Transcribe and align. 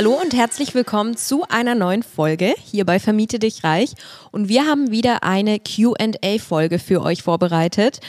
Hallo 0.00 0.18
und 0.18 0.32
herzlich 0.32 0.74
willkommen 0.74 1.18
zu 1.18 1.44
einer 1.50 1.74
neuen 1.74 2.02
Folge 2.02 2.54
hier 2.64 2.86
bei 2.86 2.98
Vermiete 2.98 3.38
dich 3.38 3.64
reich. 3.64 3.92
Und 4.30 4.48
wir 4.48 4.64
haben 4.64 4.90
wieder 4.90 5.24
eine 5.24 5.58
QA-Folge 5.60 6.78
für 6.78 7.02
euch 7.02 7.22
vorbereitet. 7.22 8.00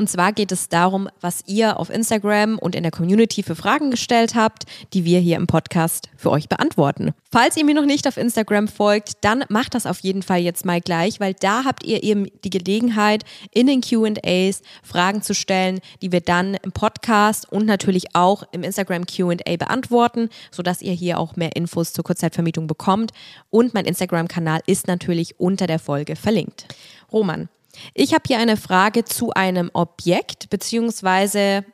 Und 0.00 0.08
zwar 0.08 0.32
geht 0.32 0.50
es 0.50 0.70
darum, 0.70 1.10
was 1.20 1.44
ihr 1.46 1.78
auf 1.78 1.90
Instagram 1.90 2.58
und 2.58 2.74
in 2.74 2.84
der 2.84 2.90
Community 2.90 3.42
für 3.42 3.54
Fragen 3.54 3.90
gestellt 3.90 4.34
habt, 4.34 4.64
die 4.94 5.04
wir 5.04 5.20
hier 5.20 5.36
im 5.36 5.46
Podcast 5.46 6.08
für 6.16 6.30
euch 6.30 6.48
beantworten. 6.48 7.12
Falls 7.30 7.54
ihr 7.58 7.66
mir 7.66 7.74
noch 7.74 7.84
nicht 7.84 8.08
auf 8.08 8.16
Instagram 8.16 8.66
folgt, 8.66 9.12
dann 9.20 9.44
macht 9.50 9.74
das 9.74 9.84
auf 9.84 9.98
jeden 9.98 10.22
Fall 10.22 10.38
jetzt 10.38 10.64
mal 10.64 10.80
gleich, 10.80 11.20
weil 11.20 11.34
da 11.34 11.64
habt 11.66 11.84
ihr 11.84 12.02
eben 12.02 12.28
die 12.44 12.48
Gelegenheit, 12.48 13.24
in 13.52 13.66
den 13.66 13.82
QAs 13.82 14.62
Fragen 14.82 15.20
zu 15.20 15.34
stellen, 15.34 15.80
die 16.00 16.12
wir 16.12 16.22
dann 16.22 16.54
im 16.54 16.72
Podcast 16.72 17.52
und 17.52 17.66
natürlich 17.66 18.14
auch 18.14 18.44
im 18.52 18.62
Instagram 18.62 19.04
QA 19.04 19.34
beantworten, 19.58 20.30
sodass 20.50 20.80
ihr 20.80 20.94
hier 20.94 21.18
auch 21.18 21.36
mehr 21.36 21.54
Infos 21.56 21.92
zur 21.92 22.04
Kurzzeitvermietung 22.04 22.66
bekommt. 22.66 23.12
Und 23.50 23.74
mein 23.74 23.84
Instagram-Kanal 23.84 24.60
ist 24.64 24.86
natürlich 24.86 25.38
unter 25.38 25.66
der 25.66 25.78
Folge 25.78 26.16
verlinkt. 26.16 26.68
Roman, 27.12 27.50
ich 27.94 28.14
habe 28.14 28.24
hier 28.26 28.38
eine 28.38 28.56
Frage 28.56 29.04
zu 29.04 29.32
einem 29.32 29.70
Objekt, 29.72 30.50
beziehungsweise 30.50 31.64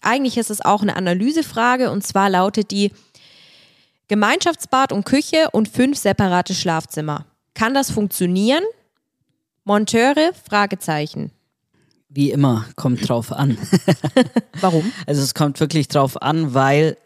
eigentlich 0.00 0.36
ist 0.36 0.50
es 0.50 0.60
auch 0.60 0.82
eine 0.82 0.96
Analysefrage 0.96 1.90
und 1.90 2.04
zwar 2.04 2.30
lautet 2.30 2.70
die 2.70 2.92
Gemeinschaftsbad 4.08 4.92
und 4.92 5.04
Küche 5.04 5.48
und 5.52 5.68
fünf 5.68 5.98
separate 5.98 6.54
Schlafzimmer. 6.54 7.26
Kann 7.54 7.74
das 7.74 7.90
funktionieren? 7.90 8.62
Monteure? 9.64 10.32
Fragezeichen. 10.48 11.30
Wie 12.10 12.30
immer, 12.30 12.66
kommt 12.76 13.08
drauf 13.08 13.32
an. 13.32 13.56
Warum? 14.60 14.92
Also 15.06 15.22
es 15.22 15.34
kommt 15.34 15.58
wirklich 15.58 15.88
drauf 15.88 16.20
an, 16.20 16.54
weil 16.54 16.96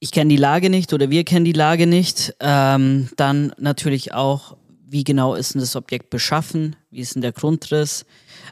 ich 0.00 0.12
kenne 0.12 0.28
die 0.28 0.36
Lage 0.36 0.68
nicht 0.68 0.92
oder 0.92 1.10
wir 1.10 1.24
kennen 1.24 1.44
die 1.44 1.52
Lage 1.52 1.86
nicht. 1.86 2.34
Ähm, 2.40 3.08
dann 3.16 3.54
natürlich 3.56 4.12
auch, 4.12 4.56
wie 4.86 5.04
genau 5.04 5.34
ist 5.34 5.54
denn 5.54 5.60
das 5.60 5.76
Objekt 5.76 6.10
beschaffen, 6.10 6.76
wie 6.90 7.00
ist 7.00 7.14
denn 7.14 7.22
der 7.22 7.32
Grundriss, 7.32 8.06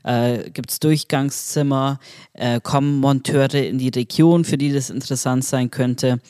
äh, 0.05 0.51
gibt 0.51 0.71
es 0.71 0.81
Durchgangszimmer, 0.81 1.99
äh, 2.35 2.61
kommen 2.61 3.01
Monteure 3.01 3.55
in 3.55 3.79
die 3.79 3.89
Region, 3.89 4.45
für 4.45 4.59
die 4.59 4.73
das 4.73 4.91
interessant 4.91 5.45
sein 5.45 5.71
könnte. 5.71 6.21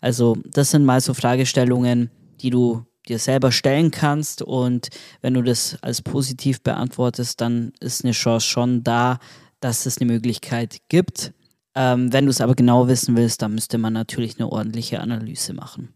Also 0.00 0.36
das 0.44 0.70
sind 0.70 0.84
mal 0.84 1.00
so 1.00 1.14
Fragestellungen, 1.14 2.10
die 2.40 2.50
du 2.50 2.84
dir 3.08 3.18
selber 3.18 3.52
stellen 3.52 3.90
kannst 3.90 4.42
und 4.42 4.88
wenn 5.22 5.34
du 5.34 5.42
das 5.42 5.78
als 5.80 6.02
positiv 6.02 6.60
beantwortest, 6.62 7.40
dann 7.40 7.72
ist 7.80 8.04
eine 8.04 8.12
Chance 8.12 8.46
schon 8.46 8.82
da, 8.82 9.18
dass 9.60 9.86
es 9.86 9.98
eine 9.98 10.12
Möglichkeit 10.12 10.78
gibt. 10.88 11.32
Ähm, 11.74 12.12
wenn 12.12 12.24
du 12.26 12.30
es 12.30 12.40
aber 12.40 12.54
genau 12.54 12.88
wissen 12.88 13.16
willst, 13.16 13.42
dann 13.42 13.54
müsste 13.54 13.78
man 13.78 13.92
natürlich 13.92 14.38
eine 14.38 14.50
ordentliche 14.50 15.00
Analyse 15.00 15.52
machen. 15.52 15.95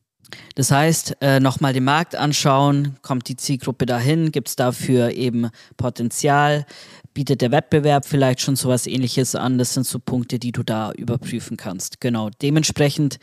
Das 0.54 0.70
heißt, 0.70 1.16
äh, 1.20 1.40
nochmal 1.40 1.72
den 1.72 1.84
Markt 1.84 2.16
anschauen, 2.16 2.96
kommt 3.02 3.28
die 3.28 3.36
Zielgruppe 3.36 3.86
dahin, 3.86 4.32
gibt 4.32 4.48
es 4.48 4.56
dafür 4.56 5.12
eben 5.12 5.50
Potenzial, 5.76 6.66
bietet 7.14 7.40
der 7.40 7.50
Wettbewerb 7.50 8.06
vielleicht 8.06 8.40
schon 8.40 8.56
sowas 8.56 8.86
ähnliches 8.86 9.34
an, 9.34 9.58
das 9.58 9.74
sind 9.74 9.86
so 9.86 9.98
Punkte, 9.98 10.38
die 10.38 10.52
du 10.52 10.62
da 10.62 10.92
überprüfen 10.92 11.56
kannst. 11.56 12.00
Genau, 12.00 12.30
dementsprechend, 12.42 13.18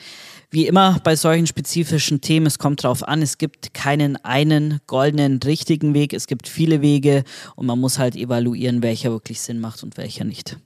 wie 0.49 0.67
immer 0.67 0.99
bei 1.03 1.15
solchen 1.15 1.47
spezifischen 1.47 2.21
Themen, 2.21 2.45
es 2.45 2.59
kommt 2.59 2.83
darauf 2.83 3.07
an, 3.07 3.21
es 3.21 3.37
gibt 3.37 3.73
keinen 3.73 4.17
einen 4.23 4.79
goldenen, 4.87 5.39
richtigen 5.43 5.93
Weg, 5.93 6.13
es 6.13 6.27
gibt 6.27 6.47
viele 6.47 6.81
Wege 6.81 7.23
und 7.55 7.65
man 7.65 7.79
muss 7.79 7.99
halt 7.99 8.15
evaluieren, 8.15 8.83
welcher 8.83 9.11
wirklich 9.11 9.41
Sinn 9.41 9.59
macht 9.59 9.83
und 9.83 9.97
welcher 9.97 10.25
nicht. 10.25 10.57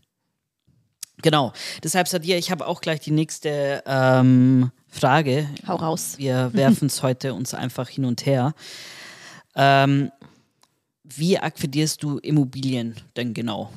Genau, 1.21 1.53
deshalb 1.83 2.07
Sadia, 2.07 2.37
ich 2.37 2.51
habe 2.51 2.65
auch 2.65 2.81
gleich 2.81 2.99
die 2.99 3.11
nächste 3.11 3.83
ähm, 3.85 4.71
Frage. 4.91 5.49
Hau 5.67 5.77
raus. 5.77 6.15
Wir 6.17 6.51
werfen 6.53 6.85
es 6.85 7.01
heute 7.01 7.33
uns 7.33 7.53
einfach 7.53 7.89
hin 7.89 8.05
und 8.05 8.25
her. 8.25 8.53
Ähm, 9.55 10.11
wie 11.03 11.39
akquirierst 11.39 12.03
du 12.03 12.19
Immobilien 12.19 12.95
denn 13.15 13.33
genau? 13.33 13.71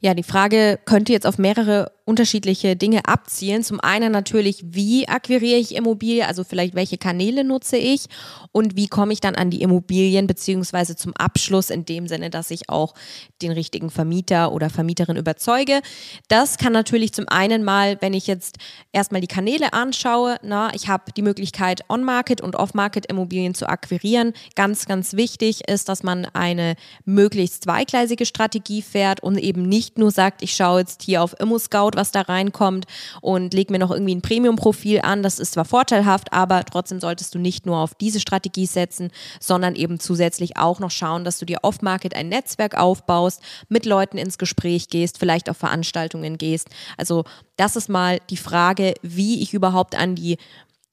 Ja, 0.00 0.14
die 0.14 0.22
Frage 0.22 0.78
könnte 0.84 1.12
jetzt 1.12 1.26
auf 1.26 1.38
mehrere 1.38 1.92
unterschiedliche 2.04 2.76
Dinge 2.76 3.04
abzielen. 3.06 3.62
Zum 3.62 3.80
einen 3.80 4.12
natürlich, 4.12 4.62
wie 4.64 5.08
akquiriere 5.08 5.58
ich 5.58 5.74
Immobilie, 5.74 6.26
also 6.26 6.44
vielleicht 6.44 6.74
welche 6.74 6.98
Kanäle 6.98 7.44
nutze 7.44 7.76
ich 7.76 8.06
und 8.52 8.76
wie 8.76 8.88
komme 8.88 9.12
ich 9.12 9.20
dann 9.20 9.34
an 9.34 9.50
die 9.50 9.62
Immobilien 9.62 10.26
beziehungsweise 10.26 10.96
zum 10.96 11.14
Abschluss 11.16 11.70
in 11.70 11.84
dem 11.84 12.08
Sinne, 12.08 12.30
dass 12.30 12.50
ich 12.50 12.68
auch 12.68 12.94
den 13.40 13.52
richtigen 13.52 13.90
Vermieter 13.90 14.52
oder 14.52 14.70
Vermieterin 14.70 15.16
überzeuge. 15.16 15.80
Das 16.28 16.58
kann 16.58 16.72
natürlich 16.72 17.12
zum 17.12 17.28
einen 17.28 17.64
mal, 17.64 17.96
wenn 18.00 18.14
ich 18.14 18.26
jetzt 18.26 18.58
erstmal 18.92 19.20
die 19.20 19.26
Kanäle 19.26 19.72
anschaue, 19.72 20.36
na, 20.42 20.74
ich 20.74 20.88
habe 20.88 21.12
die 21.16 21.22
Möglichkeit, 21.22 21.82
On-Market 21.88 22.40
und 22.40 22.56
Off-Market 22.56 23.06
Immobilien 23.06 23.54
zu 23.54 23.68
akquirieren. 23.68 24.32
Ganz, 24.54 24.86
ganz 24.86 25.14
wichtig 25.14 25.68
ist, 25.68 25.88
dass 25.88 26.02
man 26.02 26.26
eine 26.32 26.74
möglichst 27.04 27.64
zweigleisige 27.64 28.26
Strategie 28.26 28.82
fährt 28.82 29.22
und 29.22 29.38
eben 29.38 29.62
nicht 29.62 29.98
nur 29.98 30.10
sagt, 30.10 30.42
ich 30.42 30.54
schaue 30.54 30.80
jetzt 30.80 31.02
hier 31.02 31.22
auf 31.22 31.38
ImmoScout 31.38 31.91
schaut, 31.92 31.96
was 31.96 32.10
da 32.10 32.22
reinkommt 32.22 32.86
und 33.20 33.54
leg 33.54 33.70
mir 33.70 33.78
noch 33.78 33.90
irgendwie 33.90 34.14
ein 34.14 34.22
Premium-Profil 34.22 35.00
an. 35.02 35.22
Das 35.22 35.38
ist 35.38 35.52
zwar 35.52 35.64
vorteilhaft, 35.64 36.32
aber 36.32 36.64
trotzdem 36.64 37.00
solltest 37.00 37.34
du 37.34 37.38
nicht 37.38 37.66
nur 37.66 37.78
auf 37.78 37.94
diese 37.94 38.20
Strategie 38.20 38.66
setzen, 38.66 39.10
sondern 39.40 39.74
eben 39.74 40.00
zusätzlich 40.00 40.56
auch 40.56 40.80
noch 40.80 40.90
schauen, 40.90 41.24
dass 41.24 41.38
du 41.38 41.46
dir 41.46 41.58
off-market 41.62 42.14
ein 42.14 42.28
Netzwerk 42.28 42.78
aufbaust, 42.78 43.40
mit 43.68 43.86
Leuten 43.86 44.18
ins 44.18 44.38
Gespräch 44.38 44.88
gehst, 44.88 45.18
vielleicht 45.18 45.48
auf 45.50 45.56
Veranstaltungen 45.56 46.38
gehst. 46.38 46.68
Also 46.96 47.24
das 47.56 47.76
ist 47.76 47.88
mal 47.88 48.18
die 48.30 48.36
Frage, 48.36 48.94
wie 49.02 49.42
ich 49.42 49.54
überhaupt 49.54 49.94
an 49.94 50.14
die 50.14 50.36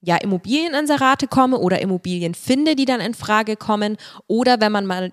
ja, 0.02 0.16
Immobilieninserate 0.16 1.26
komme 1.26 1.58
oder 1.58 1.82
Immobilien 1.82 2.34
finde, 2.34 2.74
die 2.74 2.86
dann 2.86 3.00
in 3.00 3.12
Frage 3.12 3.56
kommen. 3.56 3.98
Oder 4.26 4.58
wenn 4.60 4.72
man 4.72 4.86
mal 4.86 5.12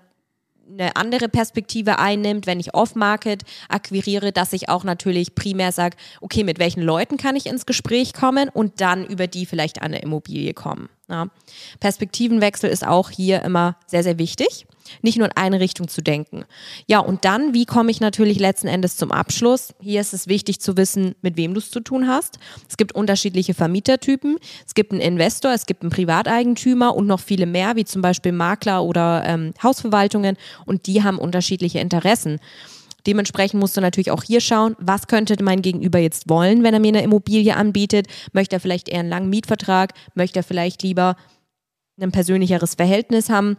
eine 0.70 0.96
andere 0.96 1.28
Perspektive 1.28 1.98
einnimmt, 1.98 2.46
wenn 2.46 2.60
ich 2.60 2.74
Off-Market 2.74 3.42
akquiriere, 3.68 4.32
dass 4.32 4.52
ich 4.52 4.68
auch 4.68 4.84
natürlich 4.84 5.34
primär 5.34 5.72
sage, 5.72 5.96
okay, 6.20 6.44
mit 6.44 6.58
welchen 6.58 6.82
Leuten 6.82 7.16
kann 7.16 7.36
ich 7.36 7.46
ins 7.46 7.66
Gespräch 7.66 8.12
kommen 8.12 8.48
und 8.48 8.80
dann 8.80 9.06
über 9.06 9.26
die 9.26 9.46
vielleicht 9.46 9.80
an 9.80 9.86
eine 9.86 10.00
Immobilie 10.00 10.54
kommen. 10.54 10.88
Ja. 11.08 11.28
Perspektivenwechsel 11.80 12.68
ist 12.68 12.86
auch 12.86 13.10
hier 13.10 13.42
immer 13.42 13.76
sehr, 13.86 14.02
sehr 14.02 14.18
wichtig 14.18 14.66
nicht 15.02 15.18
nur 15.18 15.26
in 15.26 15.36
eine 15.36 15.60
Richtung 15.60 15.88
zu 15.88 16.02
denken. 16.02 16.44
Ja, 16.86 17.00
und 17.00 17.24
dann, 17.24 17.54
wie 17.54 17.66
komme 17.66 17.90
ich 17.90 18.00
natürlich 18.00 18.38
letzten 18.38 18.68
Endes 18.68 18.96
zum 18.96 19.12
Abschluss? 19.12 19.74
Hier 19.80 20.00
ist 20.00 20.14
es 20.14 20.26
wichtig 20.28 20.60
zu 20.60 20.76
wissen, 20.76 21.14
mit 21.22 21.36
wem 21.36 21.54
du 21.54 21.58
es 21.58 21.70
zu 21.70 21.80
tun 21.80 22.08
hast. 22.08 22.38
Es 22.68 22.76
gibt 22.76 22.92
unterschiedliche 22.94 23.54
Vermietertypen. 23.54 24.38
Es 24.66 24.74
gibt 24.74 24.92
einen 24.92 25.00
Investor, 25.00 25.52
es 25.52 25.66
gibt 25.66 25.82
einen 25.82 25.90
Privateigentümer 25.90 26.94
und 26.94 27.06
noch 27.06 27.20
viele 27.20 27.46
mehr, 27.46 27.76
wie 27.76 27.84
zum 27.84 28.02
Beispiel 28.02 28.32
Makler 28.32 28.84
oder 28.84 29.22
ähm, 29.24 29.52
Hausverwaltungen. 29.62 30.36
Und 30.66 30.86
die 30.86 31.02
haben 31.02 31.18
unterschiedliche 31.18 31.78
Interessen. 31.78 32.40
Dementsprechend 33.06 33.60
musst 33.60 33.76
du 33.76 33.80
natürlich 33.80 34.10
auch 34.10 34.22
hier 34.22 34.40
schauen, 34.40 34.76
was 34.78 35.06
könnte 35.06 35.42
mein 35.42 35.62
Gegenüber 35.62 35.98
jetzt 35.98 36.28
wollen, 36.28 36.62
wenn 36.62 36.74
er 36.74 36.80
mir 36.80 36.88
eine 36.88 37.02
Immobilie 37.02 37.56
anbietet. 37.56 38.06
Möchte 38.32 38.56
er 38.56 38.60
vielleicht 38.60 38.88
eher 38.88 39.00
einen 39.00 39.08
langen 39.08 39.30
Mietvertrag? 39.30 39.94
Möchte 40.14 40.40
er 40.40 40.42
vielleicht 40.42 40.82
lieber 40.82 41.16
ein 42.00 42.12
persönlicheres 42.12 42.74
Verhältnis 42.74 43.30
haben? 43.30 43.56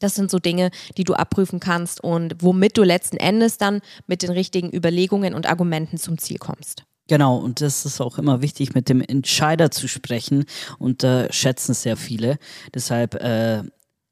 Das 0.00 0.14
sind 0.14 0.30
so 0.30 0.38
Dinge, 0.38 0.70
die 0.96 1.04
du 1.04 1.14
abprüfen 1.14 1.60
kannst 1.60 2.02
und 2.02 2.36
womit 2.40 2.76
du 2.76 2.82
letzten 2.82 3.16
Endes 3.16 3.58
dann 3.58 3.80
mit 4.06 4.22
den 4.22 4.30
richtigen 4.30 4.74
Überlegungen 4.74 5.34
und 5.34 5.46
Argumenten 5.46 5.98
zum 5.98 6.18
Ziel 6.18 6.38
kommst. 6.38 6.84
Genau, 7.06 7.36
und 7.36 7.60
das 7.60 7.84
ist 7.84 8.00
auch 8.00 8.16
immer 8.18 8.40
wichtig, 8.40 8.74
mit 8.74 8.88
dem 8.88 9.02
Entscheider 9.02 9.70
zu 9.70 9.88
sprechen 9.88 10.46
und 10.78 11.04
äh, 11.04 11.30
schätzen 11.32 11.74
sehr 11.74 11.98
viele. 11.98 12.38
Deshalb 12.74 13.14
äh, 13.16 13.62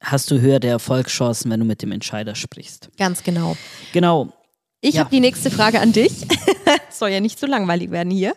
hast 0.00 0.30
du 0.30 0.40
höhere 0.40 0.66
Erfolgschancen, 0.66 1.50
wenn 1.50 1.60
du 1.60 1.66
mit 1.66 1.80
dem 1.80 1.92
Entscheider 1.92 2.34
sprichst. 2.34 2.90
Ganz 2.98 3.22
genau. 3.22 3.56
Genau. 3.92 4.32
Ich 4.82 4.96
ja. 4.96 5.00
habe 5.00 5.10
die 5.10 5.20
nächste 5.20 5.50
Frage 5.50 5.80
an 5.80 5.92
dich. 5.92 6.12
Soll 6.90 7.10
ja 7.10 7.20
nicht 7.20 7.38
zu 7.38 7.46
so 7.46 7.50
langweilig 7.50 7.90
werden 7.90 8.10
hier. 8.10 8.34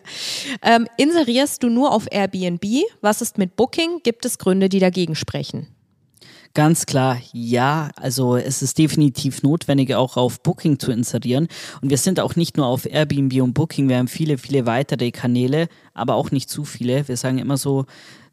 Ähm, 0.62 0.86
inserierst 0.96 1.62
du 1.62 1.68
nur 1.68 1.92
auf 1.92 2.06
Airbnb? 2.10 2.64
Was 3.00 3.20
ist 3.20 3.36
mit 3.36 3.56
Booking? 3.56 4.00
Gibt 4.04 4.24
es 4.24 4.38
Gründe, 4.38 4.68
die 4.68 4.78
dagegen 4.78 5.16
sprechen? 5.16 5.75
Ganz 6.56 6.86
klar, 6.86 7.18
ja. 7.34 7.90
Also 7.96 8.34
es 8.34 8.62
ist 8.62 8.78
definitiv 8.78 9.42
notwendig, 9.42 9.94
auch 9.94 10.16
auf 10.16 10.40
Booking 10.40 10.78
zu 10.78 10.90
inserieren. 10.90 11.48
Und 11.82 11.90
wir 11.90 11.98
sind 11.98 12.18
auch 12.18 12.34
nicht 12.34 12.56
nur 12.56 12.64
auf 12.64 12.86
Airbnb 12.86 13.42
und 13.42 13.52
Booking, 13.52 13.90
wir 13.90 13.98
haben 13.98 14.08
viele, 14.08 14.38
viele 14.38 14.64
weitere 14.64 15.10
Kanäle, 15.10 15.68
aber 15.92 16.14
auch 16.14 16.30
nicht 16.30 16.48
zu 16.48 16.64
viele. 16.64 17.06
Wir 17.08 17.18
sagen 17.18 17.36
immer 17.36 17.58
so, 17.58 17.84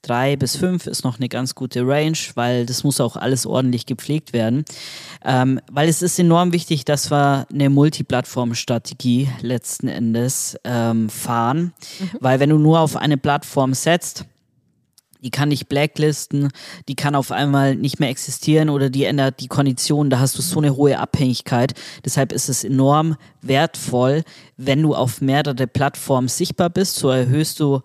drei 0.03 0.37
bis 0.37 0.55
fünf 0.55 0.87
ist 0.87 1.03
noch 1.03 1.19
eine 1.19 1.27
ganz 1.27 1.53
gute 1.53 1.85
Range, 1.85 2.17
weil 2.35 2.65
das 2.65 2.85
muss 2.85 3.01
auch 3.01 3.17
alles 3.17 3.45
ordentlich 3.45 3.85
gepflegt 3.85 4.31
werden. 4.31 4.63
Ähm, 5.25 5.59
weil 5.69 5.89
es 5.89 6.01
ist 6.01 6.17
enorm 6.17 6.53
wichtig, 6.53 6.85
dass 6.85 7.11
wir 7.11 7.45
eine 7.51 7.69
Multiplattform-Strategie 7.69 9.27
letzten 9.41 9.89
Endes 9.89 10.57
ähm, 10.63 11.09
fahren. 11.09 11.73
Mhm. 11.99 12.09
Weil 12.21 12.39
wenn 12.39 12.51
du 12.51 12.57
nur 12.57 12.79
auf 12.79 12.95
eine 12.95 13.17
Plattform 13.17 13.73
setzt, 13.73 14.23
die 15.23 15.31
kann 15.31 15.49
dich 15.49 15.67
blacklisten, 15.67 16.49
die 16.87 16.95
kann 16.95 17.15
auf 17.15 17.31
einmal 17.31 17.75
nicht 17.75 17.99
mehr 17.99 18.09
existieren 18.09 18.69
oder 18.69 18.89
die 18.89 19.05
ändert 19.05 19.39
die 19.39 19.47
Konditionen, 19.47 20.09
da 20.09 20.19
hast 20.19 20.37
du 20.37 20.41
so 20.41 20.59
eine 20.59 20.75
hohe 20.75 20.99
Abhängigkeit. 20.99 21.73
Deshalb 22.03 22.33
ist 22.33 22.49
es 22.49 22.63
enorm 22.63 23.15
wertvoll, 23.41 24.23
wenn 24.57 24.81
du 24.81 24.93
auf 24.93 25.21
mehrere 25.21 25.65
Plattformen 25.65 26.27
sichtbar 26.27 26.69
bist, 26.69 26.97
so 26.97 27.09
erhöhst 27.09 27.59
du 27.59 27.81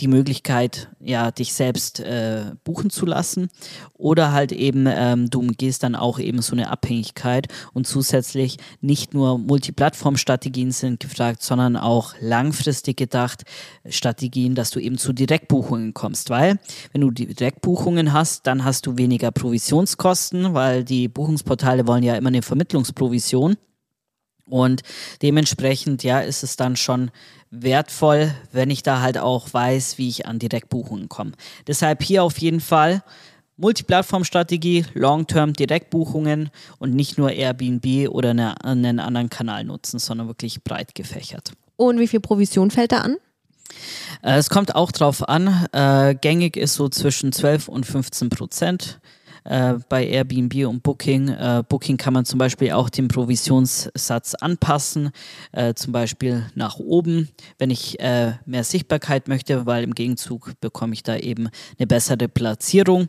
die 0.00 0.08
Möglichkeit, 0.08 0.88
ja, 1.00 1.30
dich 1.30 1.54
selbst 1.54 2.00
äh, 2.00 2.52
buchen 2.64 2.90
zu 2.90 3.06
lassen. 3.06 3.48
Oder 3.94 4.32
halt 4.32 4.52
eben, 4.52 4.86
ähm, 4.86 5.30
du 5.30 5.40
umgehst 5.40 5.82
dann 5.82 5.94
auch 5.94 6.18
eben 6.18 6.42
so 6.42 6.52
eine 6.52 6.70
Abhängigkeit. 6.70 7.48
Und 7.72 7.86
zusätzlich 7.86 8.58
nicht 8.80 9.14
nur 9.14 9.38
Multiplattform-Strategien 9.38 10.70
sind 10.70 11.00
gefragt, 11.00 11.42
sondern 11.42 11.76
auch 11.76 12.14
langfristig 12.20 12.98
gedacht 12.98 13.44
Strategien, 13.88 14.54
dass 14.54 14.70
du 14.70 14.80
eben 14.80 14.98
zu 14.98 15.14
Direktbuchungen 15.14 15.94
kommst. 15.94 16.28
Weil, 16.28 16.58
wenn 16.92 17.00
du 17.00 17.10
Direktbuchungen 17.10 18.12
hast, 18.12 18.46
dann 18.46 18.64
hast 18.64 18.86
du 18.86 18.98
weniger 18.98 19.30
Provisionskosten, 19.30 20.52
weil 20.52 20.84
die 20.84 21.08
Buchungsportale 21.08 21.86
wollen 21.86 22.02
ja 22.02 22.16
immer 22.16 22.28
eine 22.28 22.42
Vermittlungsprovision. 22.42 23.56
Und 24.48 24.82
dementsprechend, 25.22 26.02
ja, 26.02 26.20
ist 26.20 26.42
es 26.42 26.56
dann 26.56 26.76
schon 26.76 27.10
wertvoll, 27.50 28.34
wenn 28.52 28.70
ich 28.70 28.82
da 28.82 29.00
halt 29.00 29.18
auch 29.18 29.52
weiß, 29.52 29.98
wie 29.98 30.08
ich 30.08 30.26
an 30.26 30.38
Direktbuchungen 30.38 31.08
komme. 31.08 31.32
Deshalb 31.66 32.02
hier 32.02 32.22
auf 32.22 32.38
jeden 32.38 32.60
Fall 32.60 33.02
Multiplattform-Strategie, 33.56 34.84
Long-Term 34.94 35.54
Direktbuchungen 35.54 36.50
und 36.78 36.94
nicht 36.94 37.16
nur 37.16 37.32
Airbnb 37.32 38.08
oder 38.10 38.30
eine, 38.30 38.62
einen 38.64 39.00
anderen 39.00 39.30
Kanal 39.30 39.64
nutzen, 39.64 39.98
sondern 39.98 40.28
wirklich 40.28 40.62
breit 40.62 40.94
gefächert. 40.94 41.52
Und 41.76 41.98
wie 41.98 42.08
viel 42.08 42.20
Provision 42.20 42.70
fällt 42.70 42.92
da 42.92 42.98
an? 42.98 43.16
Äh, 44.22 44.36
es 44.36 44.50
kommt 44.50 44.74
auch 44.74 44.92
drauf 44.92 45.26
an. 45.28 45.66
Äh, 45.72 46.14
gängig 46.14 46.56
ist 46.56 46.74
so 46.74 46.88
zwischen 46.88 47.32
12 47.32 47.68
und 47.68 47.86
15 47.86 48.28
Prozent 48.28 49.00
äh, 49.48 49.74
bei 49.88 50.06
Airbnb 50.06 50.66
und 50.66 50.82
Booking. 50.82 51.28
Äh, 51.28 51.62
Booking 51.68 51.96
kann 51.96 52.12
man 52.12 52.24
zum 52.24 52.38
Beispiel 52.38 52.72
auch 52.72 52.90
den 52.90 53.08
Provisionssatz 53.08 54.34
anpassen, 54.34 55.10
äh, 55.52 55.74
zum 55.74 55.92
Beispiel 55.92 56.46
nach 56.54 56.78
oben, 56.78 57.28
wenn 57.58 57.70
ich 57.70 58.00
äh, 58.00 58.32
mehr 58.44 58.64
Sichtbarkeit 58.64 59.28
möchte, 59.28 59.66
weil 59.66 59.84
im 59.84 59.94
Gegenzug 59.94 60.52
bekomme 60.60 60.94
ich 60.94 61.02
da 61.02 61.16
eben 61.16 61.48
eine 61.78 61.86
bessere 61.86 62.28
Platzierung. 62.28 63.08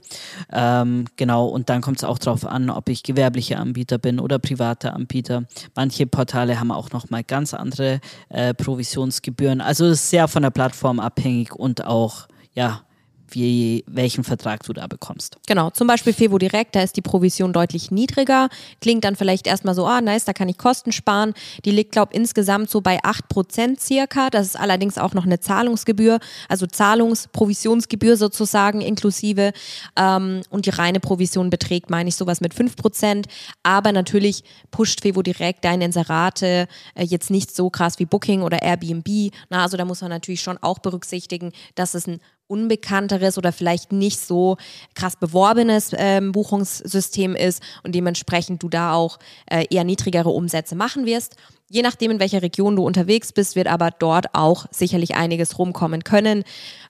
Ähm, 0.51 1.05
genau, 1.15 1.47
und 1.47 1.69
dann 1.69 1.81
kommt 1.81 1.97
es 1.97 2.03
auch 2.03 2.19
darauf 2.19 2.45
an, 2.45 2.69
ob 2.69 2.89
ich 2.89 3.03
gewerblicher 3.03 3.59
Anbieter 3.59 3.97
bin 3.97 4.19
oder 4.19 4.39
privater 4.39 4.93
Anbieter. 4.93 5.45
Manche 5.75 6.05
Portale 6.05 6.59
haben 6.59 6.71
auch 6.71 6.91
nochmal 6.91 7.23
ganz 7.23 7.53
andere 7.53 7.99
äh, 8.29 8.53
Provisionsgebühren. 8.53 9.61
Also 9.61 9.87
ist 9.87 10.09
sehr 10.09 10.27
von 10.27 10.43
der 10.43 10.51
Plattform 10.51 10.99
abhängig 10.99 11.55
und 11.55 11.85
auch 11.85 12.27
ja, 12.53 12.81
wie, 13.29 13.83
welchen 13.87 14.23
Vertrag 14.23 14.63
du 14.63 14.73
da 14.73 14.87
bekommst. 14.87 15.37
Genau, 15.47 15.69
zum 15.69 15.87
Beispiel 15.87 16.13
Fevo 16.13 16.37
Direkt, 16.37 16.75
da 16.75 16.81
ist 16.81 16.95
die 16.97 17.01
Provision 17.01 17.53
deutlich 17.53 17.91
niedriger. 17.91 18.49
Klingt 18.81 19.03
dann 19.03 19.15
vielleicht 19.15 19.47
erstmal 19.47 19.75
so, 19.75 19.85
ah, 19.85 20.01
nice, 20.01 20.25
da 20.25 20.33
kann 20.33 20.49
ich 20.49 20.57
Kosten 20.57 20.91
sparen. 20.91 21.33
Die 21.65 21.71
liegt, 21.71 21.91
glaube 21.91 22.13
ich, 22.13 22.19
insgesamt 22.19 22.69
so 22.69 22.81
bei 22.81 22.99
8% 23.03 23.79
circa. 23.79 24.29
Das 24.29 24.47
ist 24.47 24.59
allerdings 24.59 24.97
auch 24.97 25.13
noch 25.13 25.25
eine 25.25 25.39
Zahlungsgebühr, 25.39 26.19
also 26.49 26.67
Zahlungsprovisionsgebühr 26.67 28.17
sozusagen 28.17 28.81
inklusive. 28.81 29.51
Ähm, 29.95 30.41
und 30.49 30.65
die 30.65 30.71
reine 30.71 30.99
Provision 30.99 31.49
beträgt, 31.49 31.89
meine 31.89 32.09
ich, 32.09 32.15
sowas 32.15 32.41
mit 32.41 32.53
5%. 32.53 33.25
Aber 33.63 33.91
natürlich 33.91 34.43
pusht 34.71 35.01
Fevo 35.01 35.21
Direkt 35.21 35.65
deine 35.65 35.85
Inserate 35.85 36.67
äh, 36.95 37.03
jetzt 37.03 37.29
nicht 37.29 37.55
so 37.55 37.69
krass 37.69 37.99
wie 37.99 38.05
Booking 38.05 38.41
oder 38.41 38.61
Airbnb. 38.61 39.31
Na, 39.49 39.63
also 39.63 39.77
da 39.77 39.85
muss 39.85 40.01
man 40.01 40.09
natürlich 40.09 40.41
schon 40.41 40.57
auch 40.61 40.79
berücksichtigen, 40.79 41.51
dass 41.75 41.93
es 41.93 42.07
ein 42.07 42.19
unbekannteres 42.47 43.37
oder 43.37 43.51
vielleicht 43.51 43.91
nicht 43.91 44.19
so 44.19 44.57
krass 44.95 45.15
beworbenes 45.15 45.91
ähm, 45.95 46.31
Buchungssystem 46.31 47.35
ist 47.35 47.61
und 47.83 47.93
dementsprechend 47.93 48.63
du 48.63 48.69
da 48.69 48.93
auch 48.93 49.19
äh, 49.49 49.65
eher 49.69 49.83
niedrigere 49.83 50.29
Umsätze 50.29 50.75
machen 50.75 51.05
wirst. 51.05 51.35
Je 51.69 51.81
nachdem, 51.81 52.11
in 52.11 52.19
welcher 52.21 52.41
Region 52.41 52.77
du 52.77 52.85
unterwegs 52.85 53.33
bist, 53.33 53.57
wird 53.57 53.67
aber 53.67 53.91
dort 53.91 54.27
auch 54.33 54.67
sicherlich 54.71 55.15
einiges 55.15 55.59
rumkommen 55.59 56.05
können, 56.05 56.45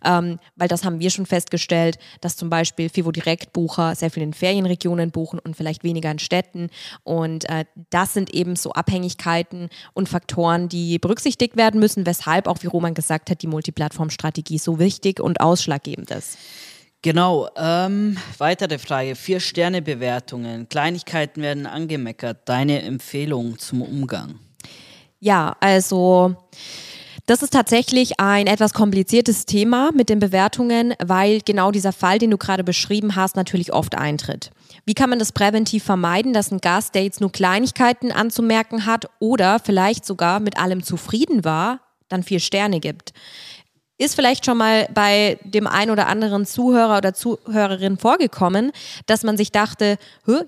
ähm, 0.05 0.37
weil 0.55 0.67
das 0.67 0.85
haben 0.85 0.99
wir 0.99 1.09
schon 1.09 1.25
festgestellt, 1.25 1.97
dass 2.21 2.35
zum 2.35 2.51
Beispiel 2.51 2.87
Fivo 2.89 3.11
Direktbucher 3.11 3.95
sehr 3.95 4.11
viel 4.11 4.21
in 4.21 4.33
Ferienregionen 4.33 5.09
buchen 5.09 5.39
und 5.39 5.57
vielleicht 5.57 5.83
weniger 5.83 6.11
in 6.11 6.19
Städten. 6.19 6.69
Und 7.03 7.49
äh, 7.49 7.65
das 7.89 8.13
sind 8.13 8.31
eben 8.35 8.55
so 8.55 8.71
Abhängigkeiten 8.71 9.69
und 9.93 10.09
Faktoren, 10.09 10.69
die 10.69 10.99
berücksichtigt 10.99 11.57
werden 11.57 11.79
müssen, 11.79 12.05
weshalb 12.05 12.47
auch, 12.47 12.61
wie 12.61 12.67
Roman 12.67 12.93
gesagt 12.93 13.31
hat, 13.31 13.41
die 13.41 13.47
Multiplattform-Strategie 13.47 14.59
so 14.59 14.77
wichtig 14.77 15.19
und 15.19 15.41
ausschlaggebend 15.41 16.11
ist. 16.11 16.37
Genau, 17.01 17.49
ähm, 17.55 18.17
weitere 18.37 18.77
Frage. 18.77 19.15
Vier-Sterne-Bewertungen. 19.15 20.69
Kleinigkeiten 20.69 21.41
werden 21.41 21.65
angemeckert. 21.65 22.47
Deine 22.47 22.83
Empfehlung 22.83 23.57
zum 23.57 23.81
Umgang? 23.81 24.39
Ja, 25.19 25.55
also 25.59 26.35
das 27.25 27.43
ist 27.43 27.51
tatsächlich 27.51 28.19
ein 28.19 28.47
etwas 28.47 28.73
kompliziertes 28.73 29.45
Thema 29.45 29.91
mit 29.93 30.07
den 30.07 30.19
Bewertungen, 30.19 30.93
weil 31.03 31.41
genau 31.41 31.71
dieser 31.71 31.91
Fall, 31.91 32.19
den 32.19 32.31
du 32.31 32.37
gerade 32.37 32.63
beschrieben 32.63 33.15
hast, 33.15 33.35
natürlich 33.35 33.73
oft 33.73 33.95
eintritt. 33.95 34.51
Wie 34.85 34.93
kann 34.93 35.09
man 35.09 35.19
das 35.19 35.33
präventiv 35.33 35.83
vermeiden, 35.83 36.31
dass 36.31 36.51
ein 36.51 36.59
Gast, 36.59 36.95
der 36.95 37.03
jetzt 37.03 37.19
nur 37.19 37.31
Kleinigkeiten 37.31 38.13
anzumerken 38.13 38.85
hat 38.85 39.09
oder 39.19 39.59
vielleicht 39.59 40.05
sogar 40.05 40.39
mit 40.39 40.57
allem 40.57 40.83
zufrieden 40.83 41.43
war, 41.43 41.81
dann 42.07 42.23
vier 42.23 42.39
Sterne 42.39 42.79
gibt? 42.79 43.11
Ist 43.97 44.15
vielleicht 44.15 44.45
schon 44.45 44.57
mal 44.57 44.87
bei 44.93 45.39
dem 45.43 45.65
einen 45.65 45.91
oder 45.91 46.07
anderen 46.07 46.45
Zuhörer 46.45 46.99
oder 46.99 47.13
Zuhörerin 47.13 47.97
vorgekommen, 47.97 48.71
dass 49.07 49.23
man 49.23 49.37
sich 49.37 49.51
dachte, 49.51 49.97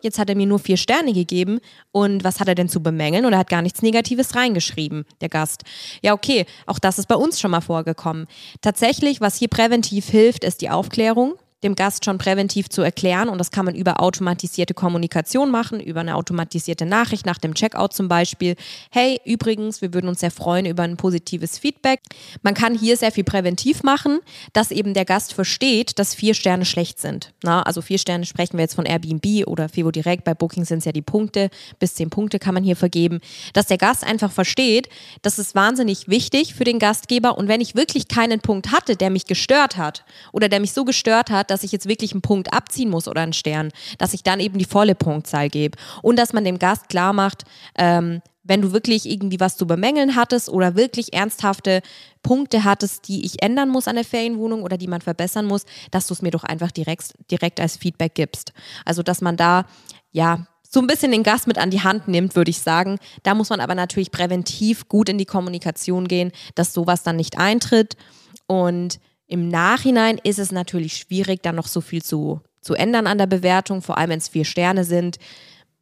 jetzt 0.02 0.20
hat 0.20 0.30
er 0.30 0.36
mir 0.36 0.46
nur 0.46 0.60
vier 0.60 0.78
Sterne 0.78 1.14
gegeben 1.14 1.60
und 1.92 2.24
was 2.24 2.40
hat 2.40 2.48
er 2.48 2.56
denn 2.56 2.70
zu 2.70 2.84
bemängeln 2.84 3.26
oder 3.26 3.40
hat 3.40 3.50
gar 3.50 3.64
nichts 3.64 3.82
Negatives 3.82 4.36
reingeschrieben, 4.36 5.06
der 5.22 5.30
Gast. 5.30 5.64
Ja, 6.04 6.14
okay, 6.14 6.46
auch 6.68 6.80
das 6.80 7.00
ist 7.00 7.08
bei 7.08 7.16
uns 7.16 7.40
schon 7.40 7.52
mal 7.52 7.62
vorgekommen. 7.62 8.28
Tatsächlich, 8.62 9.20
was 9.20 9.38
hier 9.38 9.48
präventiv 9.48 10.10
hilft, 10.10 10.44
ist 10.44 10.62
die 10.62 10.70
Aufklärung 10.70 11.34
dem 11.64 11.76
Gast 11.76 12.06
schon 12.06 12.18
präventiv 12.18 12.70
zu 12.70 12.82
erklären. 12.82 13.30
Und 13.30 13.38
das 13.38 13.52
kann 13.52 13.66
man 13.66 13.76
über 13.76 14.02
automatisierte 14.02 14.74
Kommunikation 14.74 15.52
machen, 15.52 15.80
über 15.80 16.00
eine 16.00 16.16
automatisierte 16.16 16.86
Nachricht 16.86 17.26
nach 17.26 17.38
dem 17.38 17.54
Checkout 17.54 17.94
zum 17.94 18.08
Beispiel. 18.08 18.56
Hey, 18.92 19.20
übrigens, 19.26 19.82
wir 19.82 19.94
würden 19.94 20.08
uns 20.08 20.22
sehr 20.22 20.32
freuen 20.32 20.66
über 20.66 20.84
ein 20.84 20.98
positives 20.98 21.58
Feedback. 21.58 22.00
Man 22.44 22.54
kann 22.54 22.78
hier 22.78 22.96
sehr 22.96 23.12
viel 23.12 23.24
präventiv 23.24 23.84
machen, 23.84 24.20
dass 24.54 24.72
eben 24.72 24.94
der 24.94 25.06
Gast 25.06 25.34
versteht, 25.34 26.00
dass 26.00 26.16
vier 26.16 26.34
Sterne 26.34 26.66
schlecht 26.66 27.00
sind. 27.00 27.34
Na, 27.44 27.62
also 27.64 27.82
vier 27.82 27.98
Sterne 27.98 28.26
sprechen 28.26 28.58
wir 28.58 28.62
jetzt 28.62 28.76
von 28.76 28.86
Airbnb 28.86 29.48
oder 29.48 29.68
Fivo 29.68 29.92
Direkt. 29.92 30.24
Bei 30.24 30.34
Booking 30.34 30.66
sind 30.66 30.80
es 30.80 30.86
ja 30.86 30.92
die 30.92 31.02
Punkte. 31.02 31.50
Bis 31.80 31.96
zehn 31.96 32.10
Punkte 32.10 32.40
kann 32.40 32.54
man 32.54 32.64
hier 32.64 32.76
vergeben. 32.76 33.20
Dass 33.54 33.68
der 33.68 33.78
Gast 33.78 34.06
einfach 34.06 34.32
versteht, 34.32 34.88
das 35.22 35.40
ist 35.40 35.56
wahnsinnig 35.56 36.08
wichtig 36.08 36.54
für 36.54 36.64
den 36.64 36.80
Gastgeber. 36.80 37.38
Und 37.38 37.48
wenn 37.48 37.60
ich 37.60 37.76
wirklich 37.76 38.08
keinen 38.08 38.40
Punkt 38.40 38.72
hatte, 38.72 38.96
der 38.96 39.10
mich 39.10 39.26
gestört 39.26 39.76
hat 39.76 40.06
oder 40.32 40.48
der 40.48 40.60
mich 40.60 40.72
so 40.72 40.86
gestört 40.86 41.30
hat, 41.30 41.49
dass 41.50 41.64
ich 41.64 41.72
jetzt 41.72 41.88
wirklich 41.88 42.14
einen 42.14 42.22
Punkt 42.22 42.54
abziehen 42.54 42.90
muss 42.90 43.08
oder 43.08 43.22
einen 43.22 43.34
Stern, 43.34 43.72
dass 43.98 44.14
ich 44.14 44.24
dann 44.24 44.40
eben 44.40 44.58
die 44.58 44.66
volle 44.66 44.96
Punktzahl 44.96 45.50
gebe. 45.50 45.78
Und 46.02 46.18
dass 46.18 46.34
man 46.34 46.44
dem 46.44 46.60
Gast 46.60 46.90
klar 46.90 47.14
macht, 47.14 47.44
ähm, 47.78 48.22
wenn 48.44 48.62
du 48.62 48.74
wirklich 48.74 49.08
irgendwie 49.08 49.40
was 49.40 49.58
zu 49.58 49.68
bemängeln 49.68 50.16
hattest 50.16 50.50
oder 50.50 50.76
wirklich 50.76 51.14
ernsthafte 51.14 51.82
Punkte 52.24 52.64
hattest, 52.64 53.08
die 53.08 53.26
ich 53.26 53.44
ändern 53.44 53.70
muss 53.70 53.88
an 53.88 53.96
der 53.96 54.04
Ferienwohnung 54.04 54.64
oder 54.64 54.78
die 54.78 54.88
man 54.88 55.02
verbessern 55.02 55.46
muss, 55.46 55.66
dass 55.92 56.08
du 56.08 56.14
es 56.16 56.22
mir 56.22 56.32
doch 56.32 56.44
einfach 56.44 56.72
direkt, 56.72 57.14
direkt 57.30 57.60
als 57.60 57.78
Feedback 57.78 58.16
gibst. 58.16 58.54
Also, 58.86 59.04
dass 59.04 59.22
man 59.22 59.38
da, 59.38 59.66
ja, 60.12 60.48
so 60.72 60.80
ein 60.80 60.88
bisschen 60.88 61.12
den 61.12 61.24
Gast 61.24 61.48
mit 61.48 61.58
an 61.58 61.72
die 61.72 61.82
Hand 61.82 62.08
nimmt, 62.08 62.36
würde 62.36 62.52
ich 62.52 62.60
sagen. 62.60 63.00
Da 63.24 63.34
muss 63.34 63.50
man 63.50 63.60
aber 63.60 63.76
natürlich 63.76 64.12
präventiv 64.12 64.88
gut 64.88 65.10
in 65.10 65.18
die 65.18 65.26
Kommunikation 65.26 66.08
gehen, 66.08 66.32
dass 66.56 66.74
sowas 66.74 67.04
dann 67.04 67.16
nicht 67.16 67.38
eintritt. 67.38 67.98
Und 68.46 69.00
im 69.30 69.48
Nachhinein 69.48 70.20
ist 70.24 70.40
es 70.40 70.52
natürlich 70.52 70.98
schwierig, 70.98 71.44
dann 71.44 71.56
noch 71.56 71.68
so 71.68 71.82
viel 71.82 72.02
zu, 72.02 72.42
zu 72.62 72.74
ändern 72.74 73.06
an 73.06 73.20
der 73.20 73.28
Bewertung, 73.28 73.84
vor 73.84 73.98
allem 73.98 74.10
wenn 74.10 74.18
es 74.18 74.28
vier 74.28 74.44
Sterne 74.44 74.84
sind. 74.84 75.20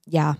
Ja, 0.06 0.36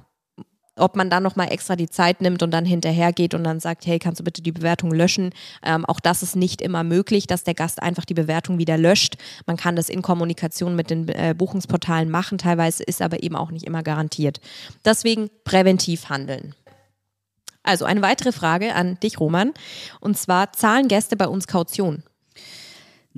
ob 0.76 0.98
man 0.98 1.10
dann 1.10 1.24
nochmal 1.24 1.52
extra 1.52 1.78
die 1.78 1.90
Zeit 1.90 2.20
nimmt 2.20 2.44
und 2.44 2.52
dann 2.52 2.66
hinterher 2.66 3.14
geht 3.14 3.34
und 3.34 3.46
dann 3.46 3.62
sagt, 3.62 3.88
hey, 3.88 3.98
kannst 3.98 4.20
du 4.20 4.26
bitte 4.26 4.42
die 4.42 4.52
Bewertung 4.52 4.92
löschen? 4.92 5.32
Ähm, 5.64 5.86
auch 5.86 6.02
das 6.02 6.22
ist 6.22 6.36
nicht 6.36 6.62
immer 6.62 6.84
möglich, 6.84 7.28
dass 7.28 7.46
der 7.46 7.54
Gast 7.54 7.82
einfach 7.82 8.04
die 8.04 8.14
Bewertung 8.14 8.60
wieder 8.60 8.78
löscht. 8.78 9.16
Man 9.46 9.56
kann 9.56 9.78
das 9.78 9.88
in 9.88 10.02
Kommunikation 10.02 10.76
mit 10.76 10.90
den 10.90 11.08
äh, 11.08 11.34
Buchungsportalen 11.36 12.10
machen, 12.10 12.38
teilweise 12.38 12.84
ist 12.84 13.02
aber 13.02 13.24
eben 13.24 13.38
auch 13.38 13.52
nicht 13.52 13.66
immer 13.66 13.84
garantiert. 13.84 14.42
Deswegen 14.84 15.30
präventiv 15.46 16.10
handeln. 16.10 16.56
Also 17.64 17.86
eine 17.86 18.02
weitere 18.02 18.34
Frage 18.34 18.76
an 18.76 19.00
dich, 19.00 19.20
Roman. 19.20 19.54
Und 20.02 20.18
zwar, 20.18 20.52
zahlen 20.52 20.90
Gäste 20.90 21.16
bei 21.16 21.28
uns 21.28 21.48
Kaution? 21.48 22.04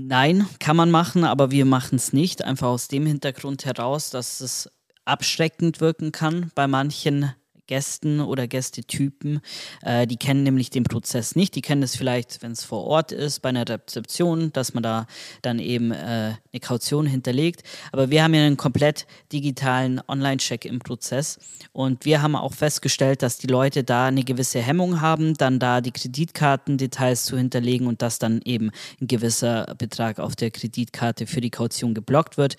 Nein, 0.01 0.47
kann 0.59 0.77
man 0.77 0.91
machen, 0.91 1.25
aber 1.25 1.51
wir 1.51 1.65
machen 1.65 1.97
es 1.97 2.13
nicht. 2.13 2.45
Einfach 2.45 2.67
aus 2.67 2.87
dem 2.87 3.05
Hintergrund 3.05 3.65
heraus, 3.65 4.11
dass 4.11 4.39
es 4.39 4.71
abschreckend 5.03 5.81
wirken 5.81 6.13
kann 6.13 6.51
bei 6.55 6.67
manchen 6.67 7.33
Gästen 7.69 8.19
oder 8.19 8.47
Gästetypen. 8.47 9.41
Äh, 9.83 10.07
die 10.07 10.17
kennen 10.17 10.41
nämlich 10.41 10.71
den 10.71 10.83
Prozess 10.83 11.35
nicht. 11.35 11.53
Die 11.53 11.61
kennen 11.61 11.83
es 11.83 11.95
vielleicht, 11.95 12.41
wenn 12.41 12.53
es 12.53 12.63
vor 12.63 12.83
Ort 12.85 13.11
ist, 13.11 13.41
bei 13.41 13.49
einer 13.49 13.69
Rezeption, 13.69 14.51
dass 14.53 14.73
man 14.73 14.81
da 14.81 15.05
dann 15.43 15.59
eben 15.59 15.91
äh, 15.91 16.33
eine 16.51 16.59
Kaution 16.61 17.05
hinterlegt. 17.05 17.61
Aber 17.91 18.09
wir 18.09 18.23
haben 18.23 18.33
ja 18.33 18.43
einen 18.43 18.57
komplett 18.57 19.05
digitalen 19.31 20.01
Online-Check 20.07 20.65
im 20.65 20.79
Prozess. 20.79 21.37
Und 21.71 22.05
wir 22.05 22.23
haben 22.23 22.35
auch 22.35 22.53
festgestellt, 22.53 23.21
dass 23.21 23.37
die 23.37 23.47
Leute 23.47 23.83
da 23.83 24.07
eine 24.07 24.23
gewisse 24.23 24.59
Hemmung 24.59 24.99
haben, 24.99 25.35
dann 25.35 25.59
da 25.59 25.81
die 25.81 25.91
Kreditkartendetails 25.91 27.25
zu 27.25 27.37
hinterlegen 27.37 27.85
und 27.85 28.01
dass 28.01 28.17
dann 28.17 28.41
eben 28.45 28.71
ein 28.99 29.05
gewisser 29.05 29.75
Betrag 29.77 30.17
auf 30.19 30.35
der 30.35 30.49
Kreditkarte 30.49 31.27
für 31.27 31.39
die 31.39 31.51
Kaution 31.51 31.93
geblockt 31.93 32.37
wird. 32.37 32.57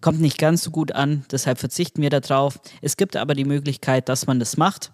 Kommt 0.00 0.20
nicht 0.20 0.38
ganz 0.38 0.62
so 0.62 0.70
gut 0.70 0.92
an, 0.92 1.24
deshalb 1.30 1.58
verzichten 1.58 2.02
wir 2.02 2.10
darauf. 2.10 2.60
Es 2.82 2.96
gibt 2.96 3.16
aber 3.16 3.34
die 3.34 3.44
Möglichkeit, 3.44 4.08
dass 4.08 4.26
man 4.26 4.38
das 4.38 4.56
macht. 4.56 4.92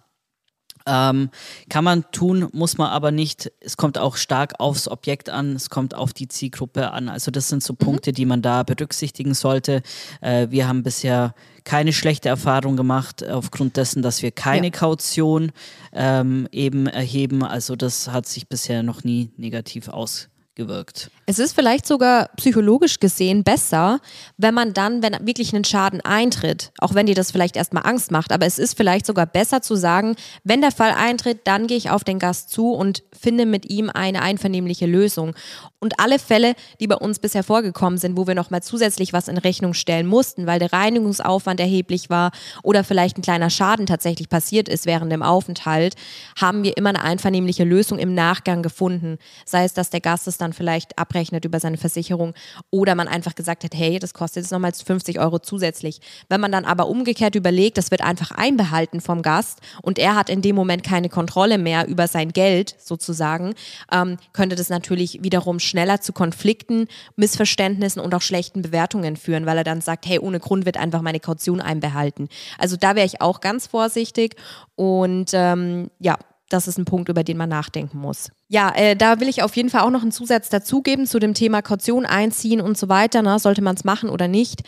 Ähm, 0.87 1.29
kann 1.67 1.83
man 1.83 2.05
tun, 2.11 2.47
muss 2.53 2.77
man 2.77 2.89
aber 2.89 3.11
nicht. 3.11 3.51
Es 3.59 3.75
kommt 3.75 3.97
auch 3.97 4.17
stark 4.17 4.59
aufs 4.59 4.87
Objekt 4.87 5.29
an, 5.29 5.55
es 5.55 5.71
kommt 5.71 5.95
auf 5.95 6.13
die 6.13 6.27
Zielgruppe 6.27 6.91
an. 6.91 7.09
Also 7.09 7.31
das 7.31 7.49
sind 7.49 7.63
so 7.63 7.73
mhm. 7.73 7.77
Punkte, 7.77 8.11
die 8.13 8.25
man 8.25 8.43
da 8.43 8.61
berücksichtigen 8.61 9.33
sollte. 9.33 9.81
Äh, 10.21 10.47
wir 10.51 10.67
haben 10.67 10.83
bisher 10.83 11.33
keine 11.63 11.91
schlechte 11.91 12.29
Erfahrung 12.29 12.77
gemacht 12.77 13.27
aufgrund 13.27 13.77
dessen, 13.77 14.03
dass 14.03 14.21
wir 14.21 14.31
keine 14.31 14.67
ja. 14.67 14.71
Kaution 14.71 15.51
ähm, 15.91 16.47
eben 16.51 16.85
erheben. 16.85 17.43
Also 17.43 17.75
das 17.75 18.09
hat 18.09 18.27
sich 18.27 18.47
bisher 18.47 18.83
noch 18.83 19.03
nie 19.03 19.31
negativ 19.37 19.87
ausgewirkt 19.87 20.34
gewirkt. 20.55 21.11
Es 21.25 21.39
ist 21.39 21.53
vielleicht 21.53 21.85
sogar 21.85 22.29
psychologisch 22.37 22.99
gesehen 22.99 23.43
besser, 23.43 23.99
wenn 24.37 24.53
man 24.53 24.73
dann, 24.73 25.01
wenn 25.01 25.15
wirklich 25.25 25.53
ein 25.53 25.63
Schaden 25.63 26.01
eintritt, 26.01 26.71
auch 26.79 26.93
wenn 26.93 27.05
dir 27.05 27.15
das 27.15 27.31
vielleicht 27.31 27.55
erstmal 27.55 27.85
Angst 27.85 28.11
macht, 28.11 28.31
aber 28.31 28.45
es 28.45 28.59
ist 28.59 28.77
vielleicht 28.77 29.05
sogar 29.05 29.25
besser 29.25 29.61
zu 29.61 29.75
sagen, 29.75 30.15
wenn 30.43 30.61
der 30.61 30.71
Fall 30.71 30.91
eintritt, 30.91 31.41
dann 31.45 31.67
gehe 31.67 31.77
ich 31.77 31.89
auf 31.89 32.03
den 32.03 32.19
Gast 32.19 32.49
zu 32.49 32.71
und 32.71 33.03
finde 33.19 33.45
mit 33.45 33.69
ihm 33.69 33.89
eine 33.89 34.21
einvernehmliche 34.21 34.85
Lösung. 34.85 35.35
Und 35.79 35.99
alle 35.99 36.17
Fälle, 36.17 36.55
die 36.79 36.87
bei 36.87 36.95
uns 36.95 37.19
bisher 37.19 37.43
vorgekommen 37.43 37.99
sind, 37.99 38.17
wo 38.17 38.25
wir 38.25 38.33
nochmal 38.33 38.63
zusätzlich 38.63 39.13
was 39.13 39.27
in 39.27 39.37
Rechnung 39.37 39.73
stellen 39.73 40.07
mussten, 40.07 40.47
weil 40.47 40.57
der 40.57 40.73
Reinigungsaufwand 40.73 41.59
erheblich 41.59 42.09
war 42.09 42.31
oder 42.63 42.83
vielleicht 42.83 43.17
ein 43.17 43.21
kleiner 43.21 43.49
Schaden 43.49 43.85
tatsächlich 43.85 44.29
passiert 44.29 44.67
ist 44.67 44.85
während 44.85 45.11
dem 45.11 45.21
Aufenthalt, 45.21 45.95
haben 46.39 46.63
wir 46.63 46.77
immer 46.77 46.89
eine 46.89 47.03
einvernehmliche 47.03 47.63
Lösung 47.63 47.99
im 47.99 48.15
Nachgang 48.15 48.63
gefunden. 48.63 49.17
Sei 49.45 49.63
es, 49.63 49.73
dass 49.73 49.89
der 49.89 50.01
Gast 50.01 50.27
es 50.27 50.37
dann 50.37 50.44
vielleicht 50.53 50.97
abrechnet 50.97 51.45
über 51.45 51.59
seine 51.59 51.77
Versicherung 51.77 52.33
oder 52.69 52.95
man 52.95 53.07
einfach 53.07 53.35
gesagt 53.35 53.63
hat, 53.63 53.73
hey, 53.73 53.99
das 53.99 54.13
kostet 54.13 54.43
jetzt 54.43 54.51
nochmal 54.51 54.73
50 54.73 55.19
Euro 55.19 55.39
zusätzlich. 55.39 56.01
Wenn 56.29 56.41
man 56.41 56.51
dann 56.51 56.65
aber 56.65 56.87
umgekehrt 56.87 57.35
überlegt, 57.35 57.77
das 57.77 57.91
wird 57.91 58.01
einfach 58.01 58.31
einbehalten 58.31 59.01
vom 59.01 59.21
Gast 59.21 59.59
und 59.81 59.99
er 59.99 60.15
hat 60.15 60.29
in 60.29 60.41
dem 60.41 60.55
Moment 60.55 60.83
keine 60.83 61.09
Kontrolle 61.09 61.57
mehr 61.57 61.87
über 61.87 62.07
sein 62.07 62.31
Geld 62.31 62.75
sozusagen, 62.79 63.53
ähm, 63.91 64.17
könnte 64.33 64.55
das 64.55 64.69
natürlich 64.69 65.23
wiederum 65.23 65.59
schneller 65.59 66.01
zu 66.01 66.13
Konflikten, 66.13 66.87
Missverständnissen 67.15 68.01
und 68.01 68.13
auch 68.13 68.21
schlechten 68.21 68.61
Bewertungen 68.61 69.15
führen, 69.15 69.45
weil 69.45 69.57
er 69.57 69.63
dann 69.63 69.81
sagt, 69.81 70.05
hey, 70.05 70.19
ohne 70.19 70.39
Grund 70.39 70.65
wird 70.65 70.77
einfach 70.77 71.01
meine 71.01 71.19
Kaution 71.19 71.61
einbehalten. 71.61 72.29
Also 72.57 72.77
da 72.77 72.95
wäre 72.95 73.05
ich 73.05 73.21
auch 73.21 73.41
ganz 73.41 73.67
vorsichtig 73.67 74.35
und 74.75 75.31
ähm, 75.33 75.89
ja, 75.99 76.17
das 76.49 76.67
ist 76.67 76.77
ein 76.77 76.85
Punkt, 76.85 77.09
über 77.09 77.23
den 77.23 77.37
man 77.37 77.49
nachdenken 77.49 77.97
muss. 77.97 78.29
Ja, 78.47 78.71
äh, 78.75 78.95
da 78.95 79.19
will 79.19 79.27
ich 79.27 79.41
auf 79.41 79.55
jeden 79.55 79.71
Fall 79.71 79.81
auch 79.81 79.89
noch 79.89 80.03
einen 80.03 80.11
Zusatz 80.11 80.49
dazugeben 80.49 81.07
zu 81.07 81.17
dem 81.17 81.33
Thema 81.33 81.63
Kaution 81.63 82.05
einziehen 82.05 82.61
und 82.61 82.77
so 82.77 82.89
weiter. 82.89 83.23
Na, 83.23 83.39
sollte 83.39 83.63
man 83.63 83.75
es 83.75 83.83
machen 83.83 84.07
oder 84.07 84.27
nicht? 84.27 84.61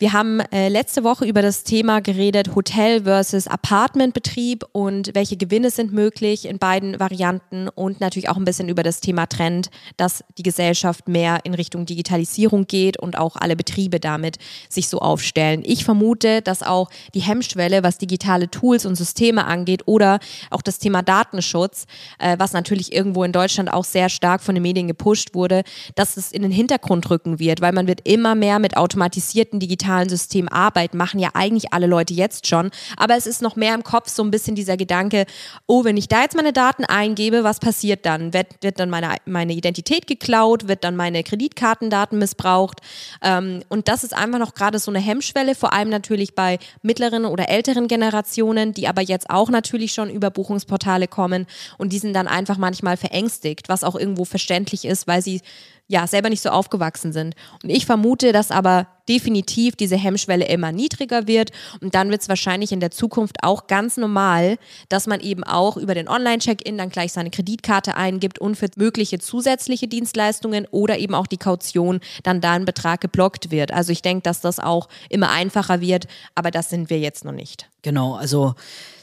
Wir 0.00 0.12
haben 0.12 0.38
äh, 0.52 0.68
letzte 0.68 1.02
Woche 1.02 1.26
über 1.26 1.42
das 1.42 1.64
Thema 1.64 2.00
geredet, 2.00 2.54
Hotel 2.54 3.02
versus 3.02 3.48
Apartmentbetrieb 3.48 4.64
und 4.70 5.10
welche 5.14 5.36
Gewinne 5.36 5.70
sind 5.70 5.92
möglich 5.92 6.46
in 6.46 6.58
beiden 6.58 7.00
Varianten 7.00 7.68
und 7.68 8.00
natürlich 8.00 8.28
auch 8.28 8.36
ein 8.36 8.44
bisschen 8.44 8.68
über 8.68 8.84
das 8.84 9.00
Thema 9.00 9.26
Trend, 9.26 9.70
dass 9.96 10.22
die 10.38 10.44
Gesellschaft 10.44 11.08
mehr 11.08 11.40
in 11.42 11.52
Richtung 11.52 11.84
Digitalisierung 11.84 12.68
geht 12.68 12.96
und 12.96 13.18
auch 13.18 13.34
alle 13.34 13.56
Betriebe 13.56 13.98
damit 13.98 14.38
sich 14.68 14.88
so 14.88 15.00
aufstellen. 15.00 15.62
Ich 15.66 15.84
vermute, 15.84 16.42
dass 16.42 16.62
auch 16.62 16.90
die 17.14 17.20
Hemmschwelle, 17.20 17.82
was 17.82 17.98
digitale 17.98 18.48
Tools 18.48 18.86
und 18.86 18.94
Systeme 18.94 19.46
angeht 19.46 19.82
oder 19.86 20.20
auch 20.50 20.62
das 20.62 20.78
Thema 20.78 21.02
Datenschutz, 21.02 21.86
äh, 22.20 22.36
was 22.38 22.52
natürlich 22.52 22.92
irgendwo 22.92 23.17
in 23.24 23.32
Deutschland 23.32 23.72
auch 23.72 23.84
sehr 23.84 24.08
stark 24.08 24.42
von 24.42 24.54
den 24.54 24.62
Medien 24.62 24.88
gepusht 24.88 25.34
wurde, 25.34 25.62
dass 25.94 26.16
es 26.16 26.32
in 26.32 26.42
den 26.42 26.50
Hintergrund 26.50 27.08
rücken 27.10 27.38
wird, 27.38 27.60
weil 27.60 27.72
man 27.72 27.86
wird 27.86 28.06
immer 28.06 28.34
mehr 28.34 28.58
mit 28.58 28.76
automatisierten 28.76 29.60
digitalen 29.60 29.78
digitalen 29.78 30.08
System 30.08 30.48
arbeiten, 30.48 30.96
machen 30.96 31.20
ja 31.20 31.30
eigentlich 31.34 31.72
alle 31.72 31.86
Leute 31.86 32.14
jetzt 32.14 32.46
schon. 32.46 32.70
Aber 32.96 33.16
es 33.16 33.26
ist 33.26 33.42
noch 33.42 33.56
mehr 33.56 33.74
im 33.74 33.84
Kopf 33.84 34.08
so 34.08 34.22
ein 34.22 34.30
bisschen 34.30 34.54
dieser 34.54 34.76
Gedanke, 34.76 35.26
oh, 35.66 35.84
wenn 35.84 35.96
ich 35.96 36.08
da 36.08 36.22
jetzt 36.22 36.36
meine 36.36 36.52
Daten 36.52 36.84
eingebe, 36.84 37.44
was 37.44 37.60
passiert 37.60 38.04
dann? 38.04 38.32
Wird, 38.32 38.46
wird 38.62 38.80
dann 38.80 38.90
meine, 38.90 39.16
meine 39.26 39.52
Identität 39.52 40.06
geklaut? 40.06 40.68
Wird 40.68 40.84
dann 40.84 40.96
meine 40.96 41.22
Kreditkartendaten 41.22 42.18
missbraucht? 42.18 42.80
Ähm, 43.22 43.62
und 43.68 43.88
das 43.88 44.04
ist 44.04 44.14
einfach 44.14 44.38
noch 44.38 44.54
gerade 44.54 44.78
so 44.78 44.90
eine 44.90 45.00
Hemmschwelle, 45.00 45.54
vor 45.54 45.72
allem 45.72 45.88
natürlich 45.88 46.34
bei 46.34 46.58
mittleren 46.82 47.24
oder 47.24 47.48
älteren 47.48 47.88
Generationen, 47.88 48.72
die 48.72 48.88
aber 48.88 49.02
jetzt 49.02 49.30
auch 49.30 49.50
natürlich 49.50 49.92
schon 49.92 50.10
über 50.10 50.30
Buchungsportale 50.30 51.08
kommen 51.08 51.46
und 51.78 51.92
die 51.92 51.98
sind 51.98 52.14
dann 52.14 52.26
einfach 52.28 52.58
manchmal 52.58 52.96
verängstigt, 53.08 53.68
was 53.68 53.84
auch 53.84 53.96
irgendwo 53.96 54.24
verständlich 54.24 54.84
ist, 54.84 55.06
weil 55.06 55.22
sie 55.22 55.40
ja, 55.88 56.06
selber 56.06 56.28
nicht 56.28 56.42
so 56.42 56.50
aufgewachsen 56.50 57.12
sind. 57.12 57.34
Und 57.62 57.70
ich 57.70 57.86
vermute, 57.86 58.32
dass 58.32 58.50
aber 58.50 58.86
definitiv 59.08 59.74
diese 59.74 59.96
Hemmschwelle 59.96 60.46
immer 60.46 60.70
niedriger 60.70 61.26
wird 61.26 61.50
und 61.80 61.94
dann 61.94 62.10
wird 62.10 62.20
es 62.20 62.28
wahrscheinlich 62.28 62.72
in 62.72 62.80
der 62.80 62.90
Zukunft 62.90 63.42
auch 63.42 63.66
ganz 63.66 63.96
normal, 63.96 64.58
dass 64.90 65.06
man 65.06 65.20
eben 65.20 65.44
auch 65.44 65.78
über 65.78 65.94
den 65.94 66.08
Online-Check-In 66.08 66.76
dann 66.76 66.90
gleich 66.90 67.14
seine 67.14 67.30
Kreditkarte 67.30 67.96
eingibt 67.96 68.38
und 68.38 68.56
für 68.56 68.68
mögliche 68.76 69.18
zusätzliche 69.18 69.88
Dienstleistungen 69.88 70.66
oder 70.70 70.98
eben 70.98 71.14
auch 71.14 71.26
die 71.26 71.38
Kaution 71.38 72.00
dann 72.22 72.42
da 72.42 72.52
ein 72.52 72.66
Betrag 72.66 73.00
geblockt 73.00 73.50
wird. 73.50 73.72
Also 73.72 73.92
ich 73.92 74.02
denke, 74.02 74.22
dass 74.22 74.42
das 74.42 74.60
auch 74.60 74.88
immer 75.08 75.30
einfacher 75.30 75.80
wird, 75.80 76.06
aber 76.34 76.50
das 76.50 76.68
sind 76.68 76.90
wir 76.90 76.98
jetzt 76.98 77.24
noch 77.24 77.32
nicht. 77.32 77.70
Genau, 77.80 78.14
also 78.14 78.54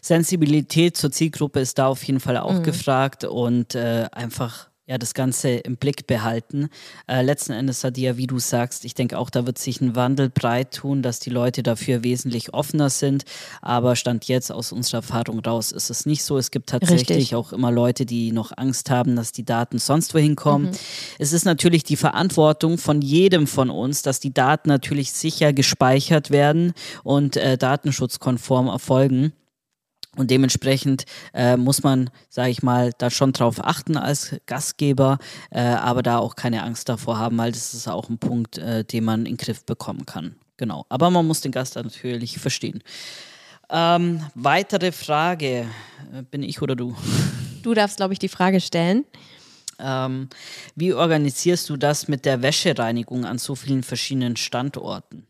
Sensibilität 0.02 0.98
zur 0.98 1.12
Zielgruppe 1.12 1.62
ist 1.62 1.80
da 1.80 1.88
auf 1.88 2.04
jeden 2.04 2.20
Fall 2.20 2.38
auch 2.38 2.54
mhm. 2.54 2.64
gefragt 2.64 3.24
und 3.24 3.74
äh, 3.74 4.08
einfach 4.12 4.68
ja, 4.88 5.00
das 5.00 5.16
Ganze 5.16 5.50
im 5.50 5.78
Blick 5.78 6.06
behalten. 6.06 6.70
Äh, 7.08 7.24
letzten 7.24 7.54
Endes 7.54 7.84
hat 7.84 7.98
die 7.98 8.04
ja, 8.04 8.18
wie 8.18 8.28
du 8.28 8.38
sagst, 8.38 8.86
ich 8.86 8.94
denke 8.94 9.18
auch, 9.18 9.32
da 9.32 9.48
wird 9.48 9.58
sich 9.58 9.82
ein 9.82 9.96
Wandel 9.96 10.30
breit 10.30 10.76
tun, 10.76 11.02
dass 11.02 11.20
die 11.20 11.32
Leute 11.32 11.64
dafür 11.64 12.04
wesentlich 12.04 12.54
offener 12.54 12.92
sind. 12.92 13.26
Aber 13.62 13.96
Stand 13.96 14.26
jetzt 14.26 14.52
aus 14.52 14.72
unserer 14.72 14.98
Erfahrung 14.98 15.40
raus 15.40 15.72
ist 15.72 15.90
es 15.90 16.06
nicht 16.06 16.24
so. 16.24 16.38
Es 16.38 16.52
gibt 16.52 16.70
tatsächlich 16.70 17.18
Richtig. 17.18 17.36
auch 17.36 17.52
immer 17.52 17.72
Leute, 17.72 18.06
die 18.06 18.32
noch 18.32 18.52
Angst 18.56 18.92
haben, 18.92 19.16
dass 19.16 19.32
die 19.32 19.44
Daten 19.44 19.80
sonst 19.80 20.14
wohin 20.14 20.36
kommen. 20.36 20.66
Mhm. 20.66 20.78
Es 21.18 21.34
ist 21.34 21.46
natürlich 21.46 21.84
die 21.84 21.96
Verantwortung 21.96 22.78
von 22.78 23.02
jedem 23.02 23.48
von 23.48 23.72
uns, 23.72 24.04
dass 24.04 24.20
die 24.20 24.34
Daten 24.34 24.70
natürlich 24.70 25.12
sicher 25.12 25.52
gespeichert 25.52 26.30
werden 26.30 26.74
und 27.04 27.38
äh, 27.38 27.58
datenschutzkonform 27.58 28.68
erfolgen. 28.68 29.34
Und 30.16 30.32
dementsprechend 30.32 31.06
äh, 31.34 31.58
muss 31.58 31.84
man, 31.84 32.10
sage 32.30 32.50
ich 32.50 32.64
mal, 32.64 32.92
da 32.98 33.10
schon 33.10 33.34
drauf 33.34 33.64
achten 33.64 33.98
als 33.98 34.36
Gastgeber, 34.46 35.18
äh, 35.52 35.62
aber 35.62 36.04
da 36.04 36.20
auch 36.20 36.36
keine 36.36 36.64
Angst 36.64 36.90
davor 36.90 37.18
haben, 37.18 37.38
weil 37.38 37.52
das 37.52 37.74
ist 37.74 37.88
auch 37.88 38.10
ein 38.10 38.18
Punkt, 38.18 38.58
äh, 38.58 38.84
den 38.84 39.04
man 39.04 39.22
in 39.22 39.36
den 39.36 39.38
Griff 39.38 39.66
bekommen 39.66 40.06
kann. 40.06 40.36
Genau. 40.58 40.86
Aber 40.90 41.10
man 41.10 41.28
muss 41.28 41.42
den 41.42 41.52
Gast 41.52 41.76
natürlich 41.76 42.40
verstehen. 42.40 42.82
Ähm, 43.70 44.22
weitere 44.36 44.92
Frage. 44.92 45.68
Äh, 46.14 46.24
bin 46.30 46.44
ich 46.44 46.62
oder 46.62 46.76
du? 46.76 46.96
Du 47.64 47.74
darfst, 47.74 47.98
glaube 47.98 48.14
ich, 48.14 48.20
die 48.20 48.30
Frage 48.30 48.62
stellen. 48.62 49.06
Ähm, 49.80 50.30
wie 50.76 50.94
organisierst 50.94 51.68
du 51.68 51.78
das 51.78 52.08
mit 52.08 52.24
der 52.24 52.44
Wäschereinigung 52.44 53.26
an 53.26 53.40
so 53.40 53.56
vielen 53.56 53.82
verschiedenen 53.82 54.36
Standorten? 54.36 55.26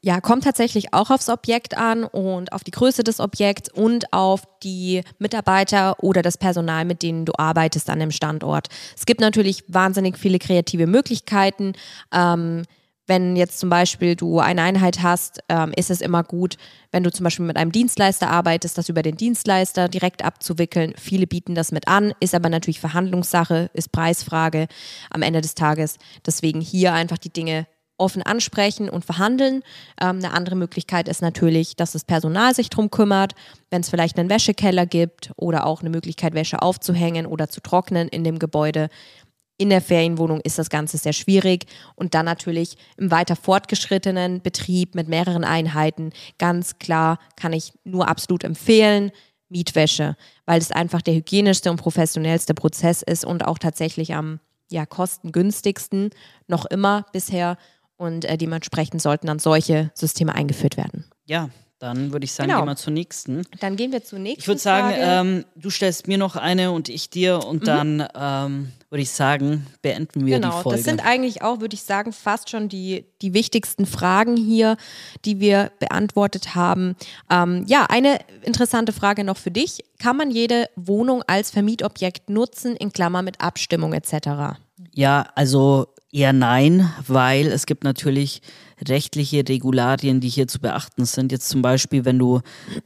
Ja, 0.00 0.20
kommt 0.20 0.44
tatsächlich 0.44 0.94
auch 0.94 1.10
aufs 1.10 1.28
Objekt 1.28 1.76
an 1.76 2.04
und 2.04 2.52
auf 2.52 2.62
die 2.62 2.70
Größe 2.70 3.02
des 3.02 3.18
Objekts 3.18 3.68
und 3.72 4.12
auf 4.12 4.42
die 4.62 5.02
Mitarbeiter 5.18 5.96
oder 6.04 6.22
das 6.22 6.38
Personal, 6.38 6.84
mit 6.84 7.02
denen 7.02 7.24
du 7.24 7.32
arbeitest 7.36 7.90
an 7.90 7.98
dem 7.98 8.12
Standort. 8.12 8.68
Es 8.96 9.06
gibt 9.06 9.20
natürlich 9.20 9.64
wahnsinnig 9.66 10.16
viele 10.16 10.38
kreative 10.38 10.86
Möglichkeiten. 10.86 11.72
Ähm, 12.12 12.62
wenn 13.08 13.34
jetzt 13.34 13.58
zum 13.58 13.70
Beispiel 13.70 14.14
du 14.14 14.38
eine 14.38 14.62
Einheit 14.62 15.02
hast, 15.02 15.40
ähm, 15.48 15.72
ist 15.74 15.90
es 15.90 16.00
immer 16.00 16.22
gut, 16.22 16.58
wenn 16.92 17.02
du 17.02 17.10
zum 17.10 17.24
Beispiel 17.24 17.46
mit 17.46 17.56
einem 17.56 17.72
Dienstleister 17.72 18.30
arbeitest, 18.30 18.78
das 18.78 18.88
über 18.90 19.02
den 19.02 19.16
Dienstleister 19.16 19.88
direkt 19.88 20.24
abzuwickeln. 20.24 20.92
Viele 20.96 21.26
bieten 21.26 21.56
das 21.56 21.72
mit 21.72 21.88
an, 21.88 22.12
ist 22.20 22.34
aber 22.34 22.50
natürlich 22.50 22.80
Verhandlungssache, 22.80 23.70
ist 23.72 23.90
Preisfrage 23.90 24.68
am 25.10 25.22
Ende 25.22 25.40
des 25.40 25.54
Tages. 25.54 25.96
Deswegen 26.24 26.60
hier 26.60 26.92
einfach 26.92 27.18
die 27.18 27.32
Dinge 27.32 27.66
offen 27.98 28.22
ansprechen 28.22 28.88
und 28.88 29.04
verhandeln. 29.04 29.62
Ähm, 30.00 30.18
eine 30.18 30.32
andere 30.32 30.56
Möglichkeit 30.56 31.08
ist 31.08 31.22
natürlich, 31.22 31.76
dass 31.76 31.92
das 31.92 32.04
Personal 32.04 32.54
sich 32.54 32.70
drum 32.70 32.90
kümmert, 32.90 33.34
wenn 33.70 33.82
es 33.82 33.90
vielleicht 33.90 34.18
einen 34.18 34.30
Wäschekeller 34.30 34.86
gibt 34.86 35.32
oder 35.36 35.66
auch 35.66 35.80
eine 35.80 35.90
Möglichkeit, 35.90 36.34
Wäsche 36.34 36.62
aufzuhängen 36.62 37.26
oder 37.26 37.48
zu 37.48 37.60
trocknen 37.60 38.08
in 38.08 38.24
dem 38.24 38.38
Gebäude. 38.38 38.88
In 39.60 39.70
der 39.70 39.80
Ferienwohnung 39.80 40.40
ist 40.40 40.58
das 40.58 40.70
Ganze 40.70 40.98
sehr 40.98 41.12
schwierig 41.12 41.66
und 41.96 42.14
dann 42.14 42.24
natürlich 42.24 42.76
im 42.96 43.10
weiter 43.10 43.34
fortgeschrittenen 43.34 44.40
Betrieb 44.40 44.94
mit 44.94 45.08
mehreren 45.08 45.42
Einheiten 45.42 46.12
ganz 46.38 46.78
klar 46.78 47.18
kann 47.34 47.52
ich 47.52 47.72
nur 47.82 48.06
absolut 48.06 48.44
empfehlen, 48.44 49.10
Mietwäsche, 49.48 50.16
weil 50.46 50.60
es 50.60 50.70
einfach 50.70 51.02
der 51.02 51.14
hygienischste 51.14 51.70
und 51.70 51.78
professionellste 51.78 52.54
Prozess 52.54 53.02
ist 53.02 53.24
und 53.24 53.44
auch 53.44 53.58
tatsächlich 53.58 54.14
am 54.14 54.40
ja, 54.70 54.86
kostengünstigsten 54.86 56.10
noch 56.46 56.66
immer 56.66 57.06
bisher 57.12 57.56
und 57.98 58.24
äh, 58.24 58.38
dementsprechend 58.38 59.02
sollten 59.02 59.26
dann 59.26 59.38
solche 59.38 59.90
Systeme 59.94 60.34
eingeführt 60.34 60.76
werden. 60.78 61.04
Ja, 61.26 61.50
dann 61.80 62.10
würde 62.12 62.24
ich 62.24 62.32
sagen, 62.32 62.48
Genau. 62.48 62.62
gehen 62.62 62.68
wir 62.70 62.76
zur 62.76 62.92
nächsten. 62.92 63.42
Dann 63.60 63.76
gehen 63.76 63.92
wir 63.92 64.02
zur 64.02 64.18
nächsten 64.18 64.40
Ich 64.40 64.48
würde 64.48 64.60
sagen, 64.60 64.94
ähm, 64.98 65.44
du 65.54 65.70
stellst 65.70 66.08
mir 66.08 66.18
noch 66.18 66.34
eine 66.34 66.72
und 66.72 66.88
ich 66.88 67.08
dir 67.10 67.44
und 67.46 67.68
dann 67.68 68.04
ähm, 68.16 68.72
würde 68.90 69.02
ich 69.02 69.10
sagen, 69.10 69.64
beenden 69.80 70.26
wir 70.26 70.40
genau, 70.40 70.56
die 70.56 70.62
Folge. 70.64 70.76
das 70.78 70.84
sind 70.86 71.04
eigentlich 71.06 71.42
auch, 71.42 71.60
würde 71.60 71.74
ich 71.74 71.82
sagen, 71.82 72.12
fast 72.12 72.50
schon 72.50 72.68
die, 72.68 73.04
die 73.22 73.32
wichtigsten 73.32 73.86
Fragen 73.86 74.36
hier, 74.36 74.76
die 75.24 75.38
wir 75.38 75.70
beantwortet 75.78 76.56
haben. 76.56 76.96
Ähm, 77.30 77.64
ja, 77.68 77.86
eine 77.88 78.18
interessante 78.42 78.92
Frage 78.92 79.22
noch 79.22 79.36
für 79.36 79.52
dich. 79.52 79.84
Kann 80.00 80.16
man 80.16 80.32
jede 80.32 80.68
Wohnung 80.74 81.22
als 81.28 81.50
Vermietobjekt 81.52 82.28
nutzen, 82.28 82.74
in 82.74 82.92
Klammer 82.92 83.22
mit 83.22 83.40
Abstimmung 83.40 83.92
etc.? 83.92 84.58
Ja, 84.94 85.28
also 85.36 85.86
eher 86.18 86.32
nein, 86.32 86.92
weil 87.06 87.46
es 87.46 87.64
gibt 87.64 87.84
natürlich 87.84 88.42
rechtliche 88.86 89.44
Regularien, 89.48 90.20
die 90.20 90.28
hier 90.28 90.48
zu 90.48 90.58
beachten 90.58 91.04
sind. 91.04 91.30
Jetzt 91.30 91.48
zum 91.48 91.62
Beispiel, 91.62 92.04
wenn 92.04 92.18
du 92.18 92.40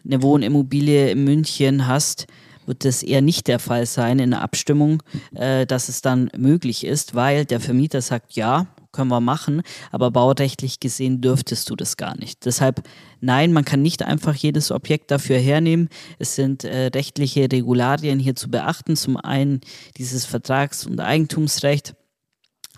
eine 0.04 0.22
Wohnimmobilie 0.22 1.10
in 1.10 1.24
München 1.24 1.86
hast, 1.86 2.26
wird 2.66 2.84
das 2.84 3.02
eher 3.02 3.22
nicht 3.22 3.48
der 3.48 3.58
Fall 3.58 3.86
sein 3.86 4.18
in 4.18 4.30
der 4.30 4.42
Abstimmung, 4.42 5.02
äh, 5.34 5.66
dass 5.66 5.88
es 5.88 6.02
dann 6.02 6.30
möglich 6.36 6.84
ist, 6.84 7.14
weil 7.14 7.44
der 7.44 7.58
Vermieter 7.58 8.02
sagt, 8.02 8.34
ja, 8.34 8.66
können 8.92 9.10
wir 9.10 9.20
machen, 9.20 9.62
aber 9.90 10.10
baurechtlich 10.10 10.78
gesehen 10.78 11.22
dürftest 11.22 11.70
du 11.70 11.76
das 11.76 11.96
gar 11.96 12.16
nicht. 12.18 12.44
Deshalb, 12.44 12.86
nein, 13.22 13.52
man 13.54 13.64
kann 13.64 13.80
nicht 13.80 14.02
einfach 14.02 14.34
jedes 14.34 14.70
Objekt 14.70 15.10
dafür 15.10 15.38
hernehmen. 15.38 15.88
Es 16.18 16.34
sind 16.34 16.64
äh, 16.64 16.88
rechtliche 16.88 17.50
Regularien 17.50 18.18
hier 18.18 18.36
zu 18.36 18.50
beachten. 18.50 18.94
Zum 18.94 19.16
einen 19.16 19.62
dieses 19.96 20.26
Vertrags- 20.26 20.86
und 20.86 21.00
Eigentumsrecht. 21.00 21.94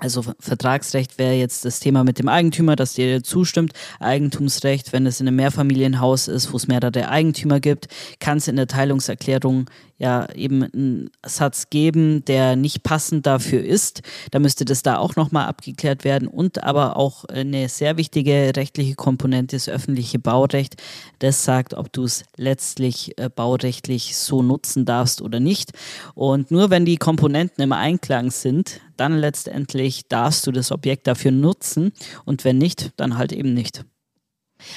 Also 0.05 0.21
Ver- 0.21 0.37
Vertragsrecht 0.39 1.17
wäre 1.17 1.33
jetzt 1.33 1.65
das 1.65 1.81
Thema 1.81 2.05
mit 2.05 2.19
dem 2.19 2.29
Eigentümer, 2.29 2.77
dass 2.77 2.93
der 2.93 3.23
zustimmt. 3.23 3.73
Eigentumsrecht, 4.01 4.93
wenn 4.93 5.07
es 5.07 5.19
in 5.19 5.27
einem 5.27 5.37
Mehrfamilienhaus 5.37 6.29
ist, 6.29 6.53
wo 6.53 6.59
es 6.59 6.69
mehrere 6.69 7.09
Eigentümer 7.09 7.59
gibt, 7.59 7.89
kann 8.21 8.37
es 8.37 8.47
in 8.47 8.57
der 8.57 8.67
Teilungserklärung 8.67 9.65
ja 9.99 10.29
eben 10.35 10.65
einen 10.65 11.11
Satz 11.25 11.71
geben, 11.71 12.25
der 12.25 12.57
nicht 12.57 12.83
passend 12.83 13.27
dafür 13.27 13.63
ist. 13.65 14.03
Da 14.31 14.39
müsste 14.39 14.65
das 14.65 14.83
da 14.83 14.99
auch 14.99 15.17
nochmal 15.17 15.47
abgeklärt 15.47 16.05
werden. 16.05 16.29
Und 16.29 16.63
aber 16.63 16.97
auch 16.97 17.25
eine 17.27 17.69
sehr 17.69 17.97
wichtige 17.97 18.53
rechtliche 18.57 18.95
Komponente 18.95 19.57
ist 19.57 19.69
öffentliche 19.69 20.19
Baurecht. 20.19 20.77
Das 21.21 21.45
sagt, 21.45 21.75
ob 21.75 21.93
du 21.93 22.05
es 22.05 22.25
letztlich 22.37 23.17
äh, 23.19 23.29
baurechtlich 23.29 24.17
so 24.17 24.43
nutzen 24.43 24.85
darfst 24.85 25.23
oder 25.23 25.41
nicht. 25.41 25.73
Und 26.15 26.51
nur 26.51 26.71
wenn 26.71 26.85
die 26.85 26.97
Komponenten 26.97 27.63
im 27.63 27.73
Einklang 27.73 28.31
sind, 28.31 28.81
dann 28.97 29.19
letztendlich 29.19 30.09
darfst 30.09 30.47
du 30.47 30.53
das 30.53 30.71
Objekt 30.71 31.07
dafür 31.07 31.33
nutzen 31.33 31.93
und 32.25 32.45
wenn 32.45 32.59
nicht, 32.59 32.93
dann 32.97 33.19
halt 33.19 33.33
eben 33.33 33.55
nicht. 33.55 33.85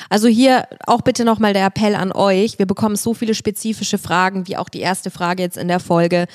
Also 0.09 0.27
hier 0.27 0.67
auch 0.85 1.01
bitte 1.01 1.25
nochmal 1.25 1.53
der 1.53 1.65
Appell 1.65 1.95
an 1.95 2.11
euch. 2.11 2.59
Wir 2.59 2.65
bekommen 2.65 2.95
so 2.95 3.13
viele 3.13 3.35
spezifische 3.35 3.97
Fragen, 3.97 4.47
wie 4.47 4.57
auch 4.57 4.69
die 4.69 4.81
erste 4.81 5.11
Frage 5.11 5.43
jetzt 5.43 5.57
in 5.57 5.67
der 5.67 5.79
Folge. 5.79 6.27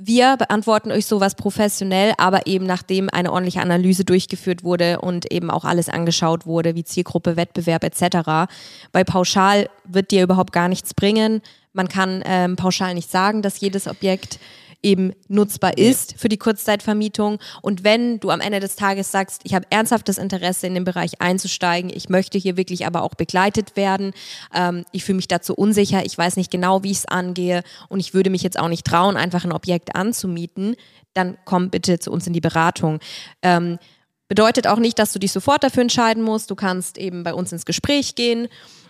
Wir 0.00 0.36
beantworten 0.36 0.92
euch 0.92 1.06
sowas 1.06 1.34
professionell, 1.34 2.14
aber 2.18 2.46
eben 2.46 2.66
nachdem 2.66 3.08
eine 3.10 3.32
ordentliche 3.32 3.60
Analyse 3.60 4.04
durchgeführt 4.04 4.62
wurde 4.62 5.00
und 5.00 5.32
eben 5.32 5.50
auch 5.50 5.64
alles 5.64 5.88
angeschaut 5.88 6.46
wurde, 6.46 6.76
wie 6.76 6.84
Zielgruppe, 6.84 7.36
Wettbewerb 7.36 7.82
etc. 7.82 8.48
Bei 8.92 9.02
Pauschal 9.02 9.68
wird 9.84 10.12
dir 10.12 10.22
überhaupt 10.22 10.52
gar 10.52 10.68
nichts 10.68 10.94
bringen. 10.94 11.42
Man 11.72 11.88
kann 11.88 12.22
ähm, 12.24 12.54
pauschal 12.54 12.94
nicht 12.94 13.10
sagen, 13.10 13.42
dass 13.42 13.58
jedes 13.58 13.88
Objekt 13.88 14.38
eben 14.82 15.12
nutzbar 15.28 15.76
ist 15.76 16.14
für 16.18 16.28
die 16.28 16.36
Kurzzeitvermietung. 16.36 17.38
Und 17.62 17.84
wenn 17.84 18.20
du 18.20 18.30
am 18.30 18.40
Ende 18.40 18.60
des 18.60 18.76
Tages 18.76 19.10
sagst, 19.10 19.42
ich 19.44 19.54
habe 19.54 19.66
ernsthaftes 19.70 20.18
Interesse 20.18 20.66
in 20.66 20.74
den 20.74 20.84
Bereich 20.84 21.20
einzusteigen, 21.20 21.90
ich 21.94 22.08
möchte 22.08 22.38
hier 22.38 22.56
wirklich 22.56 22.86
aber 22.86 23.02
auch 23.02 23.14
begleitet 23.14 23.76
werden, 23.76 24.12
ähm, 24.54 24.84
ich 24.92 25.04
fühle 25.04 25.16
mich 25.16 25.28
dazu 25.28 25.54
unsicher, 25.54 26.04
ich 26.04 26.16
weiß 26.16 26.36
nicht 26.36 26.50
genau, 26.50 26.82
wie 26.84 26.92
ich 26.92 26.98
es 26.98 27.06
angehe 27.06 27.62
und 27.88 28.00
ich 28.00 28.14
würde 28.14 28.30
mich 28.30 28.42
jetzt 28.42 28.58
auch 28.58 28.68
nicht 28.68 28.86
trauen, 28.86 29.16
einfach 29.16 29.44
ein 29.44 29.52
Objekt 29.52 29.96
anzumieten, 29.96 30.76
dann 31.14 31.36
komm 31.44 31.70
bitte 31.70 31.98
zu 31.98 32.12
uns 32.12 32.26
in 32.26 32.32
die 32.32 32.40
Beratung. 32.40 33.00
Ähm, 33.42 33.78
Bedeutet 34.28 34.66
auch 34.66 34.78
nicht, 34.78 34.98
dass 34.98 35.14
du 35.14 35.18
dich 35.18 35.32
sofort 35.32 35.64
dafür 35.64 35.80
entscheiden 35.80 36.22
musst. 36.22 36.50
Du 36.50 36.54
kannst 36.54 36.98
eben 36.98 37.22
bei 37.22 37.32
uns 37.32 37.50
ins 37.50 37.64
Gespräch 37.64 38.14
gehen. 38.14 38.48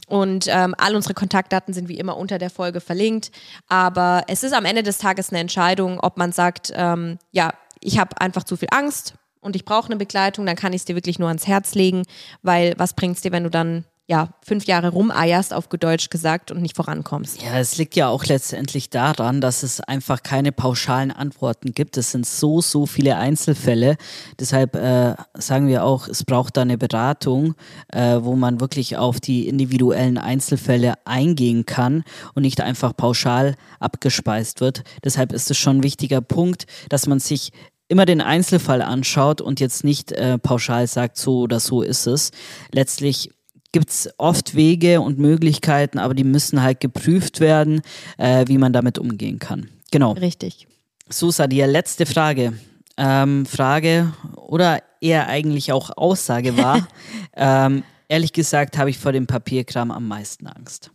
Und 0.08 0.46
ähm, 0.48 0.74
all 0.78 0.96
unsere 0.96 1.14
Kontaktdaten 1.14 1.74
sind 1.74 1.88
wie 1.88 1.98
immer 1.98 2.16
unter 2.16 2.38
der 2.38 2.50
Folge 2.50 2.80
verlinkt. 2.80 3.30
Aber 3.68 4.24
es 4.26 4.42
ist 4.42 4.54
am 4.54 4.64
Ende 4.64 4.82
des 4.82 4.98
Tages 4.98 5.30
eine 5.30 5.38
Entscheidung, 5.38 6.00
ob 6.00 6.16
man 6.16 6.32
sagt, 6.32 6.72
ähm, 6.74 7.18
ja, 7.30 7.52
ich 7.80 7.98
habe 7.98 8.20
einfach 8.20 8.44
zu 8.44 8.56
viel 8.56 8.68
Angst 8.70 9.14
und 9.40 9.54
ich 9.54 9.64
brauche 9.64 9.86
eine 9.86 9.96
Begleitung, 9.96 10.46
dann 10.46 10.56
kann 10.56 10.72
ich 10.72 10.80
es 10.80 10.84
dir 10.86 10.96
wirklich 10.96 11.18
nur 11.18 11.28
ans 11.28 11.46
Herz 11.46 11.74
legen, 11.74 12.02
weil 12.42 12.74
was 12.78 12.94
bringt 12.94 13.16
es 13.16 13.22
dir, 13.22 13.32
wenn 13.32 13.44
du 13.44 13.50
dann 13.50 13.84
ja 14.08 14.30
fünf 14.42 14.64
Jahre 14.64 14.88
rumeierst, 14.88 15.52
auf 15.52 15.68
Deutsch 15.68 16.08
gesagt, 16.08 16.50
und 16.50 16.62
nicht 16.62 16.74
vorankommst? 16.74 17.42
Ja, 17.42 17.58
es 17.58 17.76
liegt 17.76 17.94
ja 17.94 18.08
auch 18.08 18.24
letztendlich 18.24 18.88
daran, 18.88 19.40
dass 19.40 19.62
es 19.62 19.80
einfach 19.80 20.22
keine 20.22 20.50
pauschalen 20.50 21.10
Antworten 21.10 21.72
gibt. 21.72 21.96
Es 21.98 22.10
sind 22.10 22.26
so, 22.26 22.62
so 22.62 22.86
viele 22.86 23.16
Einzelfälle. 23.16 23.96
Deshalb 24.40 24.74
äh, 24.74 25.14
sagen 25.34 25.68
wir 25.68 25.84
auch, 25.84 26.08
es 26.08 26.24
braucht 26.24 26.56
da 26.56 26.62
eine 26.62 26.78
Beratung, 26.78 27.54
äh, 27.92 28.18
wo 28.22 28.34
man 28.34 28.60
wirklich 28.60 28.96
auf 28.96 29.20
die 29.20 29.46
individuellen 29.46 30.16
Einzelfälle 30.16 30.94
eingehen 31.04 31.66
kann 31.66 32.02
und 32.34 32.42
nicht 32.42 32.62
einfach 32.62 32.96
pauschal 32.96 33.56
abgespeist 33.78 34.62
wird. 34.62 34.84
Deshalb 35.04 35.32
ist 35.32 35.50
es 35.50 35.58
schon 35.58 35.78
ein 35.78 35.82
wichtiger 35.82 36.22
Punkt, 36.22 36.64
dass 36.88 37.06
man 37.06 37.20
sich 37.20 37.52
immer 37.88 38.06
den 38.06 38.20
Einzelfall 38.20 38.82
anschaut 38.82 39.40
und 39.40 39.60
jetzt 39.60 39.84
nicht 39.84 40.12
äh, 40.12 40.38
pauschal 40.38 40.86
sagt, 40.86 41.16
so 41.16 41.40
oder 41.40 41.60
so 41.60 41.82
ist 41.82 42.06
es. 42.06 42.30
Letztlich 42.70 43.30
gibt 43.72 43.90
es 43.90 44.08
oft 44.18 44.54
Wege 44.54 45.00
und 45.00 45.18
Möglichkeiten, 45.18 45.98
aber 45.98 46.14
die 46.14 46.24
müssen 46.24 46.62
halt 46.62 46.80
geprüft 46.80 47.40
werden, 47.40 47.82
äh, 48.16 48.44
wie 48.48 48.58
man 48.58 48.72
damit 48.72 48.98
umgehen 48.98 49.38
kann. 49.38 49.68
Genau. 49.90 50.12
Richtig. 50.12 50.66
So, 51.08 51.30
Sadia, 51.30 51.66
letzte 51.66 52.06
Frage. 52.06 52.54
Ähm, 52.96 53.46
Frage 53.46 54.12
oder 54.36 54.82
eher 55.00 55.28
eigentlich 55.28 55.72
auch 55.72 55.96
Aussage 55.96 56.56
war, 56.56 56.88
ähm, 57.36 57.84
ehrlich 58.08 58.32
gesagt 58.32 58.76
habe 58.76 58.90
ich 58.90 58.98
vor 58.98 59.12
dem 59.12 59.26
Papierkram 59.26 59.90
am 59.90 60.08
meisten 60.08 60.48
Angst. 60.48 60.90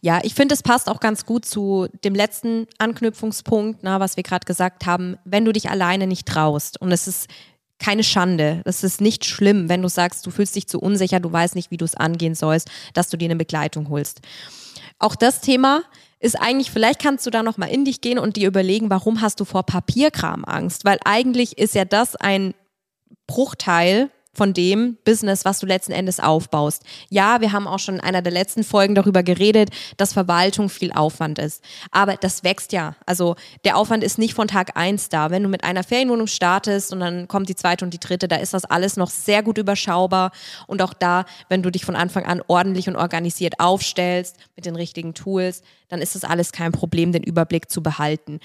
Ja, 0.00 0.20
ich 0.22 0.34
finde, 0.34 0.54
es 0.54 0.62
passt 0.62 0.88
auch 0.88 1.00
ganz 1.00 1.26
gut 1.26 1.44
zu 1.44 1.88
dem 2.04 2.14
letzten 2.14 2.66
Anknüpfungspunkt, 2.78 3.80
na, 3.82 4.00
was 4.00 4.16
wir 4.16 4.22
gerade 4.22 4.46
gesagt 4.46 4.86
haben. 4.86 5.18
Wenn 5.24 5.44
du 5.44 5.52
dich 5.52 5.68
alleine 5.70 6.06
nicht 6.06 6.26
traust 6.26 6.80
und 6.80 6.92
es 6.92 7.06
ist 7.06 7.28
keine 7.78 8.04
Schande, 8.04 8.62
es 8.64 8.82
ist 8.82 9.00
nicht 9.00 9.24
schlimm, 9.24 9.68
wenn 9.68 9.82
du 9.82 9.88
sagst, 9.88 10.26
du 10.26 10.30
fühlst 10.30 10.56
dich 10.56 10.66
zu 10.66 10.80
unsicher, 10.80 11.20
du 11.20 11.30
weißt 11.30 11.54
nicht, 11.54 11.70
wie 11.70 11.76
du 11.76 11.84
es 11.84 11.94
angehen 11.94 12.34
sollst, 12.34 12.70
dass 12.94 13.08
du 13.08 13.16
dir 13.16 13.26
eine 13.26 13.36
Begleitung 13.36 13.88
holst. 13.88 14.20
Auch 14.98 15.14
das 15.14 15.40
Thema 15.40 15.82
ist 16.18 16.40
eigentlich, 16.40 16.70
vielleicht 16.70 17.00
kannst 17.00 17.26
du 17.26 17.30
da 17.30 17.42
nochmal 17.42 17.70
in 17.70 17.84
dich 17.84 18.00
gehen 18.00 18.18
und 18.18 18.36
dir 18.36 18.48
überlegen, 18.48 18.88
warum 18.88 19.20
hast 19.20 19.40
du 19.40 19.44
vor 19.44 19.64
Papierkram 19.64 20.44
Angst? 20.44 20.84
Weil 20.84 20.98
eigentlich 21.04 21.58
ist 21.58 21.74
ja 21.74 21.84
das 21.84 22.16
ein 22.16 22.54
Bruchteil 23.26 24.10
von 24.36 24.52
dem 24.52 24.98
Business, 25.04 25.44
was 25.44 25.58
du 25.58 25.66
letzten 25.66 25.92
Endes 25.92 26.20
aufbaust. 26.20 26.84
Ja, 27.08 27.40
wir 27.40 27.52
haben 27.52 27.66
auch 27.66 27.78
schon 27.78 27.96
in 27.96 28.00
einer 28.00 28.22
der 28.22 28.32
letzten 28.32 28.64
Folgen 28.64 28.94
darüber 28.94 29.22
geredet, 29.22 29.70
dass 29.96 30.12
Verwaltung 30.12 30.68
viel 30.68 30.92
Aufwand 30.92 31.38
ist. 31.38 31.62
Aber 31.90 32.16
das 32.16 32.44
wächst 32.44 32.72
ja. 32.72 32.96
Also 33.06 33.36
der 33.64 33.76
Aufwand 33.76 34.04
ist 34.04 34.18
nicht 34.18 34.34
von 34.34 34.48
Tag 34.48 34.76
eins 34.76 35.08
da. 35.08 35.30
Wenn 35.30 35.42
du 35.42 35.48
mit 35.48 35.64
einer 35.64 35.82
Ferienwohnung 35.82 36.26
startest 36.26 36.92
und 36.92 37.00
dann 37.00 37.28
kommt 37.28 37.48
die 37.48 37.56
zweite 37.56 37.84
und 37.84 37.94
die 37.94 38.00
dritte, 38.00 38.28
da 38.28 38.36
ist 38.36 38.54
das 38.54 38.64
alles 38.64 38.96
noch 38.96 39.10
sehr 39.10 39.42
gut 39.42 39.58
überschaubar. 39.58 40.32
Und 40.66 40.82
auch 40.82 40.94
da, 40.94 41.24
wenn 41.48 41.62
du 41.62 41.70
dich 41.70 41.84
von 41.84 41.96
Anfang 41.96 42.24
an 42.26 42.42
ordentlich 42.46 42.88
und 42.88 42.96
organisiert 42.96 43.58
aufstellst 43.58 44.36
mit 44.54 44.66
den 44.66 44.76
richtigen 44.76 45.14
Tools, 45.14 45.62
dann 45.88 46.00
ist 46.00 46.14
das 46.14 46.24
alles 46.24 46.52
kein 46.52 46.72
Problem, 46.72 47.12
den 47.12 47.22
Überblick 47.22 47.70
zu 47.70 47.82
behalten. 47.82 48.40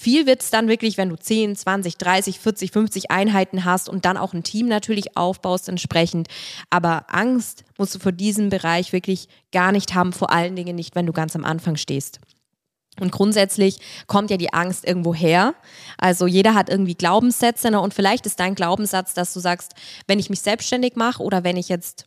Viel 0.00 0.24
wird 0.24 0.40
es 0.40 0.48
dann 0.48 0.66
wirklich, 0.66 0.96
wenn 0.96 1.10
du 1.10 1.16
10, 1.16 1.56
20, 1.56 1.98
30, 1.98 2.40
40, 2.40 2.70
50 2.70 3.10
Einheiten 3.10 3.66
hast 3.66 3.86
und 3.86 4.06
dann 4.06 4.16
auch 4.16 4.32
ein 4.32 4.42
Team 4.42 4.66
natürlich 4.66 5.14
aufbaust 5.14 5.68
entsprechend. 5.68 6.26
Aber 6.70 7.04
Angst 7.08 7.64
musst 7.76 7.94
du 7.94 7.98
vor 7.98 8.10
diesem 8.10 8.48
Bereich 8.48 8.94
wirklich 8.94 9.28
gar 9.52 9.72
nicht 9.72 9.94
haben, 9.94 10.14
vor 10.14 10.32
allen 10.32 10.56
Dingen 10.56 10.74
nicht, 10.74 10.94
wenn 10.94 11.04
du 11.04 11.12
ganz 11.12 11.36
am 11.36 11.44
Anfang 11.44 11.76
stehst. 11.76 12.18
Und 12.98 13.12
grundsätzlich 13.12 13.78
kommt 14.06 14.30
ja 14.30 14.38
die 14.38 14.54
Angst 14.54 14.86
irgendwo 14.86 15.14
her. 15.14 15.54
Also 15.98 16.26
jeder 16.26 16.54
hat 16.54 16.70
irgendwie 16.70 16.94
Glaubenssätze 16.94 17.70
ne? 17.70 17.78
und 17.78 17.92
vielleicht 17.92 18.24
ist 18.24 18.40
dein 18.40 18.54
Glaubenssatz, 18.54 19.12
dass 19.12 19.34
du 19.34 19.40
sagst, 19.40 19.74
wenn 20.06 20.18
ich 20.18 20.30
mich 20.30 20.40
selbstständig 20.40 20.96
mache 20.96 21.22
oder 21.22 21.44
wenn 21.44 21.58
ich 21.58 21.68
jetzt 21.68 22.06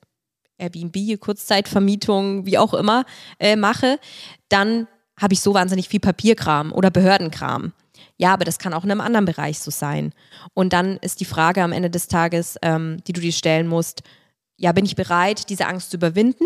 Airbnb, 0.58 1.20
Kurzzeitvermietung, 1.20 2.48
wie 2.48 2.58
auch 2.58 2.74
immer 2.74 3.06
äh, 3.38 3.56
mache, 3.56 4.00
dann 4.50 4.88
habe 5.22 5.36
ich 5.36 5.42
so 5.42 5.54
wahnsinnig 5.54 5.90
viel 5.90 6.00
Papierkram 6.00 6.74
oder 6.74 6.90
Behördenkram. 6.90 7.72
Ja, 8.24 8.32
aber 8.32 8.46
das 8.46 8.58
kann 8.58 8.74
auch 8.74 8.86
in 8.86 8.92
einem 8.92 9.02
anderen 9.02 9.26
Bereich 9.26 9.60
so 9.60 9.70
sein. 9.70 10.14
Und 10.54 10.72
dann 10.72 10.96
ist 11.00 11.20
die 11.20 11.26
Frage 11.26 11.62
am 11.62 11.74
Ende 11.74 11.90
des 11.90 12.08
Tages, 12.08 12.58
ähm, 12.62 13.04
die 13.06 13.12
du 13.12 13.20
dir 13.20 13.34
stellen 13.34 13.68
musst, 13.68 14.02
ja, 14.56 14.72
bin 14.72 14.86
ich 14.86 14.96
bereit, 14.96 15.50
diese 15.50 15.68
Angst 15.68 15.92
zu 15.92 15.98
überwinden? 15.98 16.46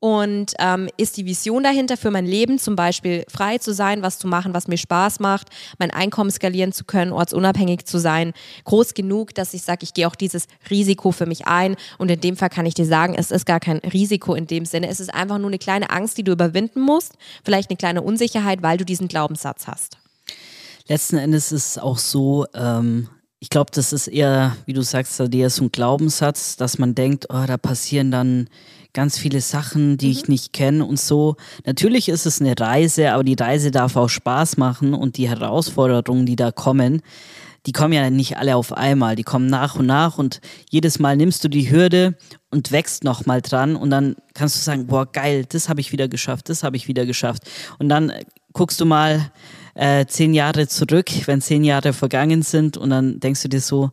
Und 0.00 0.54
ähm, 0.58 0.88
ist 0.96 1.16
die 1.16 1.24
Vision 1.24 1.62
dahinter 1.62 1.96
für 1.96 2.10
mein 2.10 2.26
Leben, 2.26 2.58
zum 2.58 2.74
Beispiel 2.74 3.24
frei 3.28 3.58
zu 3.58 3.72
sein, 3.72 4.02
was 4.02 4.18
zu 4.18 4.26
machen, 4.26 4.52
was 4.52 4.66
mir 4.66 4.78
Spaß 4.78 5.20
macht, 5.20 5.46
mein 5.78 5.92
Einkommen 5.92 6.32
skalieren 6.32 6.72
zu 6.72 6.82
können, 6.82 7.12
ortsunabhängig 7.12 7.84
zu 7.84 7.98
sein, 7.98 8.32
groß 8.64 8.94
genug, 8.94 9.32
dass 9.32 9.54
ich 9.54 9.62
sage, 9.62 9.84
ich 9.84 9.94
gehe 9.94 10.08
auch 10.08 10.16
dieses 10.16 10.48
Risiko 10.70 11.12
für 11.12 11.26
mich 11.26 11.46
ein. 11.46 11.76
Und 11.98 12.10
in 12.10 12.20
dem 12.20 12.36
Fall 12.36 12.50
kann 12.50 12.66
ich 12.66 12.74
dir 12.74 12.86
sagen, 12.86 13.14
es 13.16 13.30
ist 13.30 13.46
gar 13.46 13.60
kein 13.60 13.78
Risiko 13.78 14.34
in 14.34 14.48
dem 14.48 14.64
Sinne. 14.64 14.88
Es 14.88 14.98
ist 14.98 15.14
einfach 15.14 15.38
nur 15.38 15.50
eine 15.50 15.60
kleine 15.60 15.90
Angst, 15.90 16.18
die 16.18 16.24
du 16.24 16.32
überwinden 16.32 16.80
musst, 16.80 17.14
vielleicht 17.44 17.70
eine 17.70 17.76
kleine 17.76 18.02
Unsicherheit, 18.02 18.60
weil 18.64 18.78
du 18.78 18.84
diesen 18.84 19.06
Glaubenssatz 19.06 19.68
hast. 19.68 20.01
Letzten 20.88 21.16
Endes 21.16 21.52
ist 21.52 21.68
es 21.70 21.78
auch 21.78 21.98
so, 21.98 22.46
ähm, 22.54 23.08
ich 23.38 23.50
glaube, 23.50 23.70
das 23.74 23.92
ist 23.92 24.08
eher, 24.08 24.56
wie 24.66 24.72
du 24.72 24.82
sagst, 24.82 25.18
eher 25.18 25.50
so 25.50 25.64
ein 25.64 25.72
Glaubenssatz, 25.72 26.56
dass 26.56 26.78
man 26.78 26.94
denkt, 26.94 27.26
oh, 27.30 27.44
da 27.46 27.56
passieren 27.56 28.10
dann 28.10 28.48
ganz 28.92 29.18
viele 29.18 29.40
Sachen, 29.40 29.96
die 29.96 30.06
mhm. 30.06 30.12
ich 30.12 30.28
nicht 30.28 30.52
kenne 30.52 30.84
und 30.84 31.00
so. 31.00 31.36
Natürlich 31.64 32.08
ist 32.08 32.26
es 32.26 32.40
eine 32.40 32.54
Reise, 32.58 33.12
aber 33.12 33.24
die 33.24 33.34
Reise 33.34 33.70
darf 33.70 33.96
auch 33.96 34.08
Spaß 34.08 34.58
machen 34.58 34.94
und 34.94 35.16
die 35.16 35.28
Herausforderungen, 35.28 36.26
die 36.26 36.36
da 36.36 36.52
kommen, 36.52 37.02
die 37.66 37.72
kommen 37.72 37.92
ja 37.92 38.10
nicht 38.10 38.36
alle 38.36 38.56
auf 38.56 38.72
einmal, 38.72 39.14
die 39.14 39.22
kommen 39.22 39.46
nach 39.46 39.76
und 39.76 39.86
nach 39.86 40.18
und 40.18 40.40
jedes 40.68 40.98
Mal 40.98 41.16
nimmst 41.16 41.44
du 41.44 41.48
die 41.48 41.70
Hürde 41.70 42.16
und 42.50 42.72
wächst 42.72 43.04
nochmal 43.04 43.40
dran 43.40 43.76
und 43.76 43.90
dann 43.90 44.16
kannst 44.34 44.56
du 44.56 44.60
sagen, 44.60 44.88
boah, 44.88 45.06
geil, 45.06 45.46
das 45.48 45.68
habe 45.68 45.80
ich 45.80 45.92
wieder 45.92 46.08
geschafft, 46.08 46.48
das 46.48 46.64
habe 46.64 46.76
ich 46.76 46.88
wieder 46.88 47.06
geschafft. 47.06 47.44
Und 47.78 47.88
dann 47.88 48.12
guckst 48.52 48.80
du 48.80 48.84
mal 48.84 49.30
äh, 49.74 50.06
zehn 50.06 50.34
Jahre 50.34 50.68
zurück, 50.68 51.10
wenn 51.26 51.40
zehn 51.40 51.64
Jahre 51.64 51.92
vergangen 51.92 52.42
sind 52.42 52.76
und 52.76 52.90
dann 52.90 53.20
denkst 53.20 53.42
du 53.42 53.48
dir 53.48 53.60
so, 53.60 53.90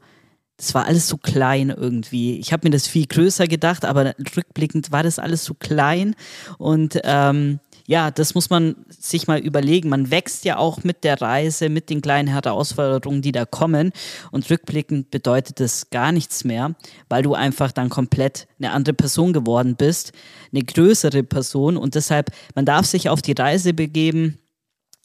das 0.60 0.76
war 0.76 0.86
alles 0.86 1.08
so 1.08 1.16
klein 1.16 1.70
irgendwie. 1.70 2.38
Ich 2.38 2.52
habe 2.52 2.68
mir 2.68 2.72
das 2.72 2.86
viel 2.86 3.08
größer 3.08 3.48
gedacht, 3.48 3.86
aber 3.86 4.14
rückblickend 4.36 4.92
war 4.92 5.04
das 5.04 5.18
alles 5.18 5.46
so 5.46 5.54
klein. 5.54 6.16
Und 6.58 7.00
ähm, 7.06 7.62
ja, 7.88 8.12
das 8.12 8.36
muss 8.36 8.50
man 8.50 8.76
sich 8.90 9.26
mal 9.28 9.40
überlegen. 9.40 9.88
Man 9.88 10.12
wächst 10.12 10.44
ja 10.44 10.58
auch 10.58 10.84
mit 10.84 11.06
der 11.06 11.22
Reise, 11.22 11.70
mit 11.70 11.90
den 11.90 12.02
kleinen 12.02 12.28
Herausforderungen, 12.28 13.22
die 13.22 13.32
da 13.32 13.46
kommen. 13.46 13.94
Und 14.32 14.50
rückblickend 14.50 15.12
bedeutet 15.12 15.62
das 15.62 15.90
gar 15.92 16.12
nichts 16.12 16.44
mehr, 16.44 16.76
weil 17.08 17.24
du 17.24 17.36
einfach 17.36 17.72
dann 17.72 17.88
komplett 17.88 18.48
eine 18.60 18.74
andere 18.74 18.94
Person 18.94 19.32
geworden 19.32 19.78
bist, 19.78 20.12
eine 20.52 20.64
größere 20.64 21.24
Person. 21.24 21.78
Und 21.78 21.96
deshalb, 21.96 22.32
man 22.54 22.66
darf 22.66 22.86
sich 22.86 23.08
auf 23.08 23.22
die 23.22 23.32
Reise 23.32 23.74
begeben 23.74 24.40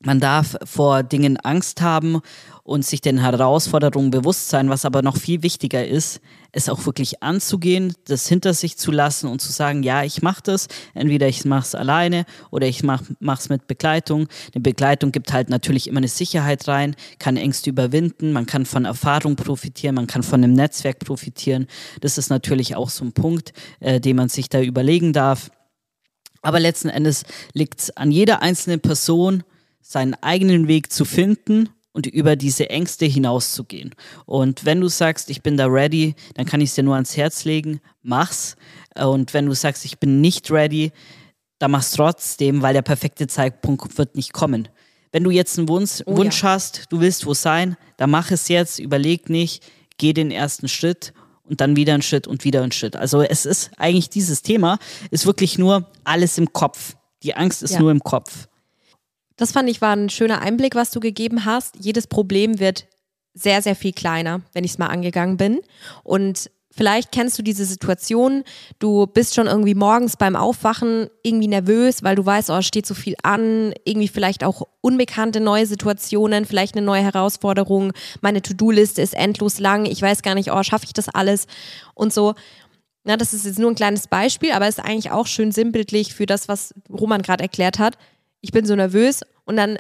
man 0.05 0.21
darf 0.21 0.57
vor 0.65 1.03
Dingen 1.03 1.39
Angst 1.39 1.81
haben 1.81 2.21
und 2.63 2.85
sich 2.85 3.01
den 3.01 3.19
Herausforderungen 3.19 4.11
bewusst 4.11 4.49
sein, 4.49 4.71
was 4.71 4.85
aber 4.85 5.03
noch 5.03 5.17
viel 5.17 5.43
wichtiger 5.43 5.87
ist, 5.87 6.21
es 6.53 6.69
auch 6.69 6.87
wirklich 6.87 7.23
anzugehen, 7.23 7.95
das 8.07 8.29
hinter 8.29 8.55
sich 8.55 8.77
zu 8.77 8.91
lassen 8.91 9.29
und 9.29 9.41
zu 9.41 9.53
sagen, 9.53 9.83
ja, 9.83 10.05
ich 10.05 10.23
mache 10.23 10.43
das, 10.45 10.69
entweder 10.95 11.29
ich 11.29 11.45
mache 11.45 11.65
es 11.65 11.75
alleine 11.75 12.25
oder 12.51 12.67
ich 12.67 12.83
mache 12.83 13.05
es 13.21 13.49
mit 13.49 13.67
Begleitung. 13.67 14.29
Eine 14.55 14.63
Begleitung 14.63 15.11
gibt 15.13 15.33
halt 15.33 15.51
natürlich 15.51 15.89
immer 15.89 15.99
eine 15.99 16.09
Sicherheit 16.09 16.69
rein, 16.69 16.97
kann 17.19 17.37
Ängste 17.37 17.71
überwinden, 17.71 18.33
man 18.33 18.47
kann 18.47 18.67
von 18.67 18.85
Erfahrung 18.85 19.37
profitieren, 19.37 19.97
man 19.97 20.07
kann 20.07 20.23
von 20.23 20.43
einem 20.43 20.55
Netzwerk 20.55 21.01
profitieren. 21.01 21.67
Das 22.01 22.19
ist 22.19 22.31
natürlich 22.31 22.77
auch 22.77 22.89
so 22.89 23.05
ein 23.05 23.13
Punkt, 23.13 23.53
äh, 23.81 24.01
den 24.01 24.17
man 24.17 24.29
sich 24.29 24.49
da 24.49 24.61
überlegen 24.61 25.13
darf. 25.13 25.51
Aber 26.41 26.61
letzten 26.61 26.89
Endes 26.89 27.25
liegt 27.53 27.81
es 27.81 27.97
an 27.97 28.11
jeder 28.11 28.43
einzelnen 28.43 28.81
Person, 28.81 29.45
seinen 29.85 30.15
eigenen 30.15 30.67
Weg 30.67 30.91
zu 30.91 31.05
finden 31.05 31.69
und 31.93 32.07
über 32.07 32.37
diese 32.37 32.71
Ängste 32.71 33.05
hinauszugehen. 33.05 33.95
Und 34.27 34.65
wenn 34.65 34.81
du 34.81 34.89
sagst, 34.89 35.31
ich 35.31 35.43
bin 35.43 35.57
da 35.57 35.67
ready, 35.67 36.15
dann 36.35 36.47
kann 36.47 36.61
ich 36.61 36.71
es 36.71 36.75
dir 36.75 36.83
nur 36.83 36.95
ans 36.95 37.17
Herz 37.17 37.45
legen, 37.45 37.81
mach's. 38.03 38.57
Und 38.97 39.35
wenn 39.35 39.47
du 39.47 39.55
sagst, 39.55 39.85
ich 39.85 39.99
bin 39.99 40.21
nicht 40.21 40.51
ready, 40.51 40.91
dann 41.59 41.71
mach's 41.71 41.93
trotzdem, 41.93 42.63
weil 42.63 42.75
der 42.75 42.83
perfekte 42.83 43.29
Zeitpunkt 43.29 43.97
wird 43.99 44.17
nicht 44.17 44.33
kommen. 44.33 44.69
Wenn 45.13 45.23
du 45.23 45.31
jetzt 45.31 45.59
einen 45.59 45.69
Wunsch, 45.69 46.03
oh, 46.07 46.17
Wunsch 46.17 46.43
ja. 46.43 46.51
hast, 46.51 46.87
du 46.89 47.01
willst 47.01 47.27
wo 47.27 47.35
sein, 47.35 47.77
dann 47.99 48.11
mach 48.11 48.31
es 48.33 48.49
jetzt, 48.49 48.81
überleg 48.81 49.31
nicht, 49.31 49.63
geh 49.99 50.13
den 50.13 50.33
ersten 50.33 50.67
Schritt 50.67 51.13
und 51.45 51.61
dann 51.61 51.77
wieder 51.77 51.95
einen 51.95 52.03
Schritt 52.03 52.27
und 52.27 52.45
wieder 52.45 52.63
einen 52.63 52.73
Schritt. 52.73 52.97
Also 52.97 53.23
es 53.23 53.47
ist 53.47 53.71
eigentlich 53.77 54.11
dieses 54.11 54.43
Thema, 54.43 54.79
ist 55.11 55.27
wirklich 55.27 55.59
nur 55.59 55.89
alles 56.03 56.39
im 56.39 56.53
Kopf. 56.53 56.97
Die 57.23 57.37
Angst 57.37 57.63
ist 57.63 57.75
ja. 57.75 57.81
nur 57.81 57.93
im 57.93 58.01
Kopf. 58.01 58.49
Das 59.37 59.53
fand 59.53 59.69
ich 59.69 59.81
war 59.81 59.95
ein 59.95 60.11
schöner 60.11 60.41
Einblick, 60.41 60.75
was 60.75 60.91
du 60.91 61.01
gegeben 61.01 61.45
hast. 61.45 61.77
Jedes 61.81 62.07
Problem 62.07 62.61
wird 62.61 62.87
sehr, 63.35 63.63
sehr 63.63 63.75
viel 63.75 63.93
kleiner, 63.93 64.43
wenn 64.53 64.65
ich 64.65 64.73
es 64.73 64.79
mal 64.79 64.87
angegangen 64.87 65.37
bin. 65.37 65.61
Und 66.05 66.51
vielleicht 66.71 67.11
kennst 67.11 67.37
du 67.37 67.43
diese 67.43 67.65
Situation, 67.65 68.45
du 68.79 69.07
bist 69.07 69.35
schon 69.35 69.49
irgendwie 69.49 69.75
morgens 69.75 70.17
beim 70.17 70.37
Aufwachen 70.37 71.09
irgendwie 71.25 71.49
nervös, 71.49 72.05
weil 72.05 72.15
du 72.15 72.25
weißt, 72.25 72.51
oh, 72.51 72.59
es 72.59 72.67
steht 72.67 72.87
so 72.87 72.95
viel 72.95 73.17
an, 73.25 73.73
irgendwie 73.85 74.09
vielleicht 74.09 74.45
auch 74.45 74.63
unbekannte 74.81 75.41
neue 75.41 75.67
Situationen, 75.67 76.45
vielleicht 76.45 76.77
eine 76.77 76.87
neue 76.87 77.03
Herausforderung, 77.03 77.93
meine 78.21 78.41
To-Do-Liste 78.41 79.03
ist 79.03 79.15
endlos 79.15 79.59
lang, 79.59 79.87
ich 79.87 80.01
weiß 80.01 80.23
gar 80.23 80.35
nicht, 80.35 80.53
oh, 80.53 80.63
schaffe 80.63 80.87
ich 80.87 80.93
das 80.93 81.09
alles 81.09 81.47
und 81.95 82.13
so. 82.13 82.35
Na, 83.07 83.19
das 83.19 83.35
ist 83.35 83.45
jetzt 83.45 83.59
nur 83.59 83.71
ein 83.71 83.77
kleines 83.77 84.09
Beispiel, 84.09 84.53
aber 84.53 84.67
ist 84.67 84.81
eigentlich 84.81 85.11
auch 85.11 85.27
schön 85.27 85.53
sinnbildlich 85.53 86.15
für 86.15 86.25
das, 86.25 86.49
was 86.49 86.73
Roman 86.89 87.21
gerade 87.21 87.43
erklärt 87.43 87.79
hat 87.79 87.99
ich 88.45 88.53
bin 88.53 88.67
so 88.67 88.77
nervös 88.77 89.23
und 89.47 89.57
dann 89.57 89.79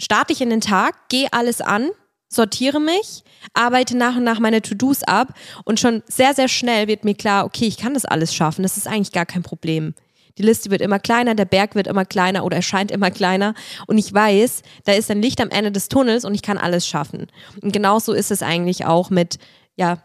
starte 0.00 0.32
ich 0.32 0.40
in 0.40 0.50
den 0.50 0.60
Tag, 0.60 1.08
gehe 1.08 1.32
alles 1.32 1.60
an, 1.60 1.90
sortiere 2.28 2.80
mich, 2.80 3.22
arbeite 3.54 3.96
nach 3.96 4.16
und 4.16 4.24
nach 4.24 4.40
meine 4.40 4.62
To-Dos 4.62 5.04
ab 5.04 5.32
und 5.64 5.78
schon 5.78 6.02
sehr, 6.08 6.34
sehr 6.34 6.48
schnell 6.48 6.88
wird 6.88 7.04
mir 7.04 7.14
klar, 7.14 7.44
okay, 7.44 7.66
ich 7.66 7.76
kann 7.76 7.94
das 7.94 8.04
alles 8.04 8.34
schaffen, 8.34 8.64
das 8.64 8.76
ist 8.76 8.88
eigentlich 8.88 9.12
gar 9.12 9.26
kein 9.26 9.44
Problem. 9.44 9.94
Die 10.38 10.42
Liste 10.42 10.72
wird 10.72 10.80
immer 10.80 10.98
kleiner, 10.98 11.36
der 11.36 11.44
Berg 11.44 11.76
wird 11.76 11.86
immer 11.86 12.04
kleiner 12.04 12.44
oder 12.44 12.56
erscheint 12.56 12.90
immer 12.90 13.12
kleiner 13.12 13.54
und 13.86 13.96
ich 13.96 14.12
weiß, 14.12 14.62
da 14.86 14.92
ist 14.92 15.08
ein 15.08 15.22
Licht 15.22 15.40
am 15.40 15.50
Ende 15.50 15.70
des 15.70 15.88
Tunnels 15.88 16.24
und 16.24 16.34
ich 16.34 16.42
kann 16.42 16.58
alles 16.58 16.88
schaffen. 16.88 17.28
Und 17.62 17.72
genauso 17.72 18.12
ist 18.12 18.32
es 18.32 18.42
eigentlich 18.42 18.86
auch 18.86 19.10
mit, 19.10 19.38
ja, 19.76 20.02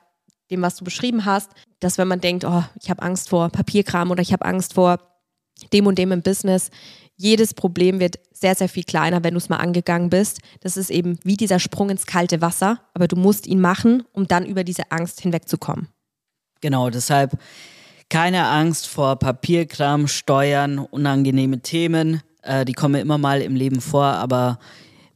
dem, 0.51 0.61
was 0.61 0.75
du 0.75 0.83
beschrieben 0.83 1.25
hast, 1.25 1.49
dass 1.79 1.97
wenn 1.97 2.07
man 2.07 2.21
denkt, 2.21 2.45
oh, 2.45 2.63
ich 2.79 2.91
habe 2.91 3.01
Angst 3.01 3.29
vor 3.29 3.49
Papierkram 3.49 4.11
oder 4.11 4.21
ich 4.21 4.31
habe 4.31 4.45
Angst 4.45 4.75
vor 4.75 4.99
dem 5.73 5.87
und 5.87 5.97
dem 5.97 6.11
im 6.11 6.21
Business, 6.21 6.69
jedes 7.17 7.53
Problem 7.53 7.99
wird 7.99 8.19
sehr, 8.33 8.55
sehr 8.55 8.69
viel 8.69 8.83
kleiner, 8.83 9.23
wenn 9.23 9.33
du 9.33 9.37
es 9.37 9.49
mal 9.49 9.57
angegangen 9.57 10.09
bist. 10.09 10.39
Das 10.59 10.77
ist 10.77 10.89
eben 10.89 11.17
wie 11.23 11.37
dieser 11.37 11.59
Sprung 11.59 11.89
ins 11.89 12.05
kalte 12.05 12.41
Wasser, 12.41 12.81
aber 12.93 13.07
du 13.07 13.15
musst 13.15 13.47
ihn 13.47 13.61
machen, 13.61 14.03
um 14.11 14.27
dann 14.27 14.45
über 14.45 14.63
diese 14.63 14.91
Angst 14.91 15.21
hinwegzukommen. 15.21 15.87
Genau, 16.61 16.89
deshalb 16.89 17.37
keine 18.09 18.47
Angst 18.47 18.87
vor 18.87 19.17
Papierkram, 19.17 20.07
Steuern, 20.07 20.79
unangenehme 20.79 21.61
Themen. 21.61 22.21
Äh, 22.43 22.65
die 22.65 22.73
kommen 22.73 23.01
immer 23.01 23.17
mal 23.17 23.41
im 23.41 23.55
Leben 23.55 23.81
vor, 23.81 24.05
aber 24.05 24.59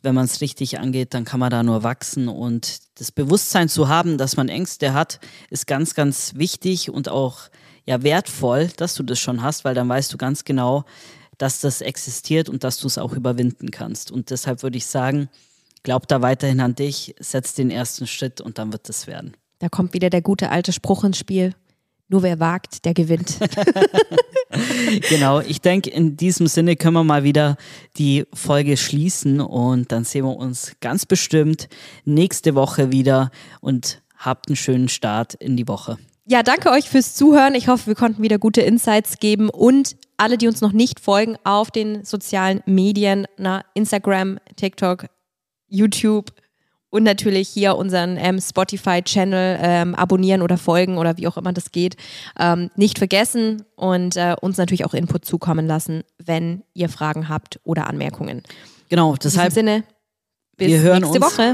wenn 0.02 0.16
man 0.16 0.26
es 0.26 0.42
richtig 0.42 0.80
angeht, 0.80 1.14
dann 1.14 1.26
kann 1.26 1.40
man 1.40 1.52
da 1.52 1.62
nur 1.62 1.84
wachsen. 1.84 2.28
Und 2.28 2.80
das 3.00 3.12
Bewusstsein 3.12 3.70
zu 3.70 3.90
haben, 3.90 4.18
dass 4.18 4.38
man 4.38 4.50
Ängste 4.50 4.94
hat, 4.94 5.20
ist 5.50 5.68
ganz, 5.68 5.94
ganz 5.94 6.36
wichtig 6.36 6.90
und 6.90 7.10
auch 7.10 7.50
ja 7.86 8.02
wertvoll, 8.04 8.70
dass 8.78 8.96
du 8.96 9.04
das 9.04 9.20
schon 9.20 9.42
hast, 9.44 9.66
weil 9.66 9.76
dann 9.76 9.90
weißt 9.90 10.12
du 10.14 10.18
ganz 10.18 10.46
genau, 10.46 10.86
dass 11.40 11.62
das 11.62 11.82
existiert 11.82 12.50
und 12.50 12.64
dass 12.64 12.78
du 12.78 12.86
es 12.86 13.00
auch 13.00 13.14
überwinden 13.14 13.72
kannst. 13.72 14.12
Und 14.12 14.30
deshalb 14.30 14.62
würde 14.62 14.78
ich 14.78 14.86
sagen, 14.86 15.30
glaub 15.82 16.08
da 16.08 16.22
weiterhin 16.22 16.60
an 16.60 16.76
dich, 16.76 17.16
setz 17.20 17.56
den 17.56 17.72
ersten 17.72 18.06
Schritt 18.06 18.42
und 18.42 18.60
dann 18.60 18.72
wird 18.72 18.88
es 18.88 19.08
werden. 19.08 19.36
Da 19.58 19.70
kommt 19.70 19.94
wieder 19.94 20.12
der 20.12 20.22
gute 20.22 20.52
alte 20.52 20.72
Spruch 20.72 21.04
ins 21.04 21.18
Spiel. 21.18 21.56
Nur 22.10 22.24
wer 22.24 22.40
wagt, 22.40 22.86
der 22.86 22.94
gewinnt. 22.94 23.40
genau, 25.10 25.40
ich 25.40 25.62
denke, 25.62 25.90
in 25.90 26.18
diesem 26.18 26.48
Sinne 26.48 26.76
können 26.76 26.96
wir 26.96 27.04
mal 27.04 27.24
wieder 27.24 27.58
die 27.98 28.26
Folge 28.34 28.78
schließen 28.78 29.42
und 29.42 29.92
dann 29.92 30.04
sehen 30.04 30.26
wir 30.26 30.36
uns 30.36 30.76
ganz 30.82 31.06
bestimmt 31.06 31.70
nächste 32.06 32.56
Woche 32.56 32.92
wieder 32.92 33.32
und 33.62 34.02
habt 34.18 34.50
einen 34.50 34.56
schönen 34.56 34.90
Start 34.90 35.36
in 35.36 35.56
die 35.56 35.68
Woche. 35.68 35.98
Ja, 36.32 36.44
danke 36.44 36.70
euch 36.70 36.88
fürs 36.88 37.16
Zuhören. 37.16 37.56
Ich 37.56 37.70
hoffe, 37.70 37.88
wir 37.88 37.96
konnten 37.96 38.22
wieder 38.22 38.38
gute 38.38 38.62
Insights 38.62 39.18
geben 39.18 39.50
und 39.50 39.96
alle, 40.18 40.38
die 40.38 40.48
uns 40.48 40.62
noch 40.62 40.74
nicht 40.74 41.00
folgen 41.00 41.38
auf 41.44 41.72
den 41.72 42.06
sozialen 42.06 42.62
Medien, 42.68 43.26
na, 43.38 43.64
Instagram, 43.74 44.38
TikTok, 44.56 45.08
YouTube 45.70 46.32
und 46.92 47.02
natürlich 47.02 47.50
hier 47.50 47.76
unseren 47.78 48.18
ähm, 48.18 48.40
Spotify-Channel 48.40 49.58
ähm, 49.60 49.96
abonnieren 49.96 50.44
oder 50.44 50.60
folgen 50.60 51.00
oder 51.00 51.18
wie 51.18 51.28
auch 51.28 51.36
immer 51.36 51.52
das 51.52 51.72
geht. 51.72 51.96
Ähm, 52.38 52.70
nicht 52.76 53.00
vergessen 53.00 53.64
und 53.76 54.16
äh, 54.16 54.36
uns 54.40 54.58
natürlich 54.58 54.86
auch 54.86 54.94
Input 54.94 55.26
zukommen 55.26 55.66
lassen, 55.66 56.04
wenn 56.24 56.62
ihr 56.76 56.90
Fragen 56.90 57.28
habt 57.28 57.60
oder 57.64 57.88
Anmerkungen. 57.88 58.44
Genau, 58.90 59.14
In 59.14 59.20
deshalb 59.24 59.50
diesem 59.50 59.66
Sinne, 59.66 59.84
bis 60.58 60.68
wir 60.68 60.80
hören 60.82 61.02
nächste 61.02 61.26
uns. 61.26 61.26
Woche. 61.40 61.54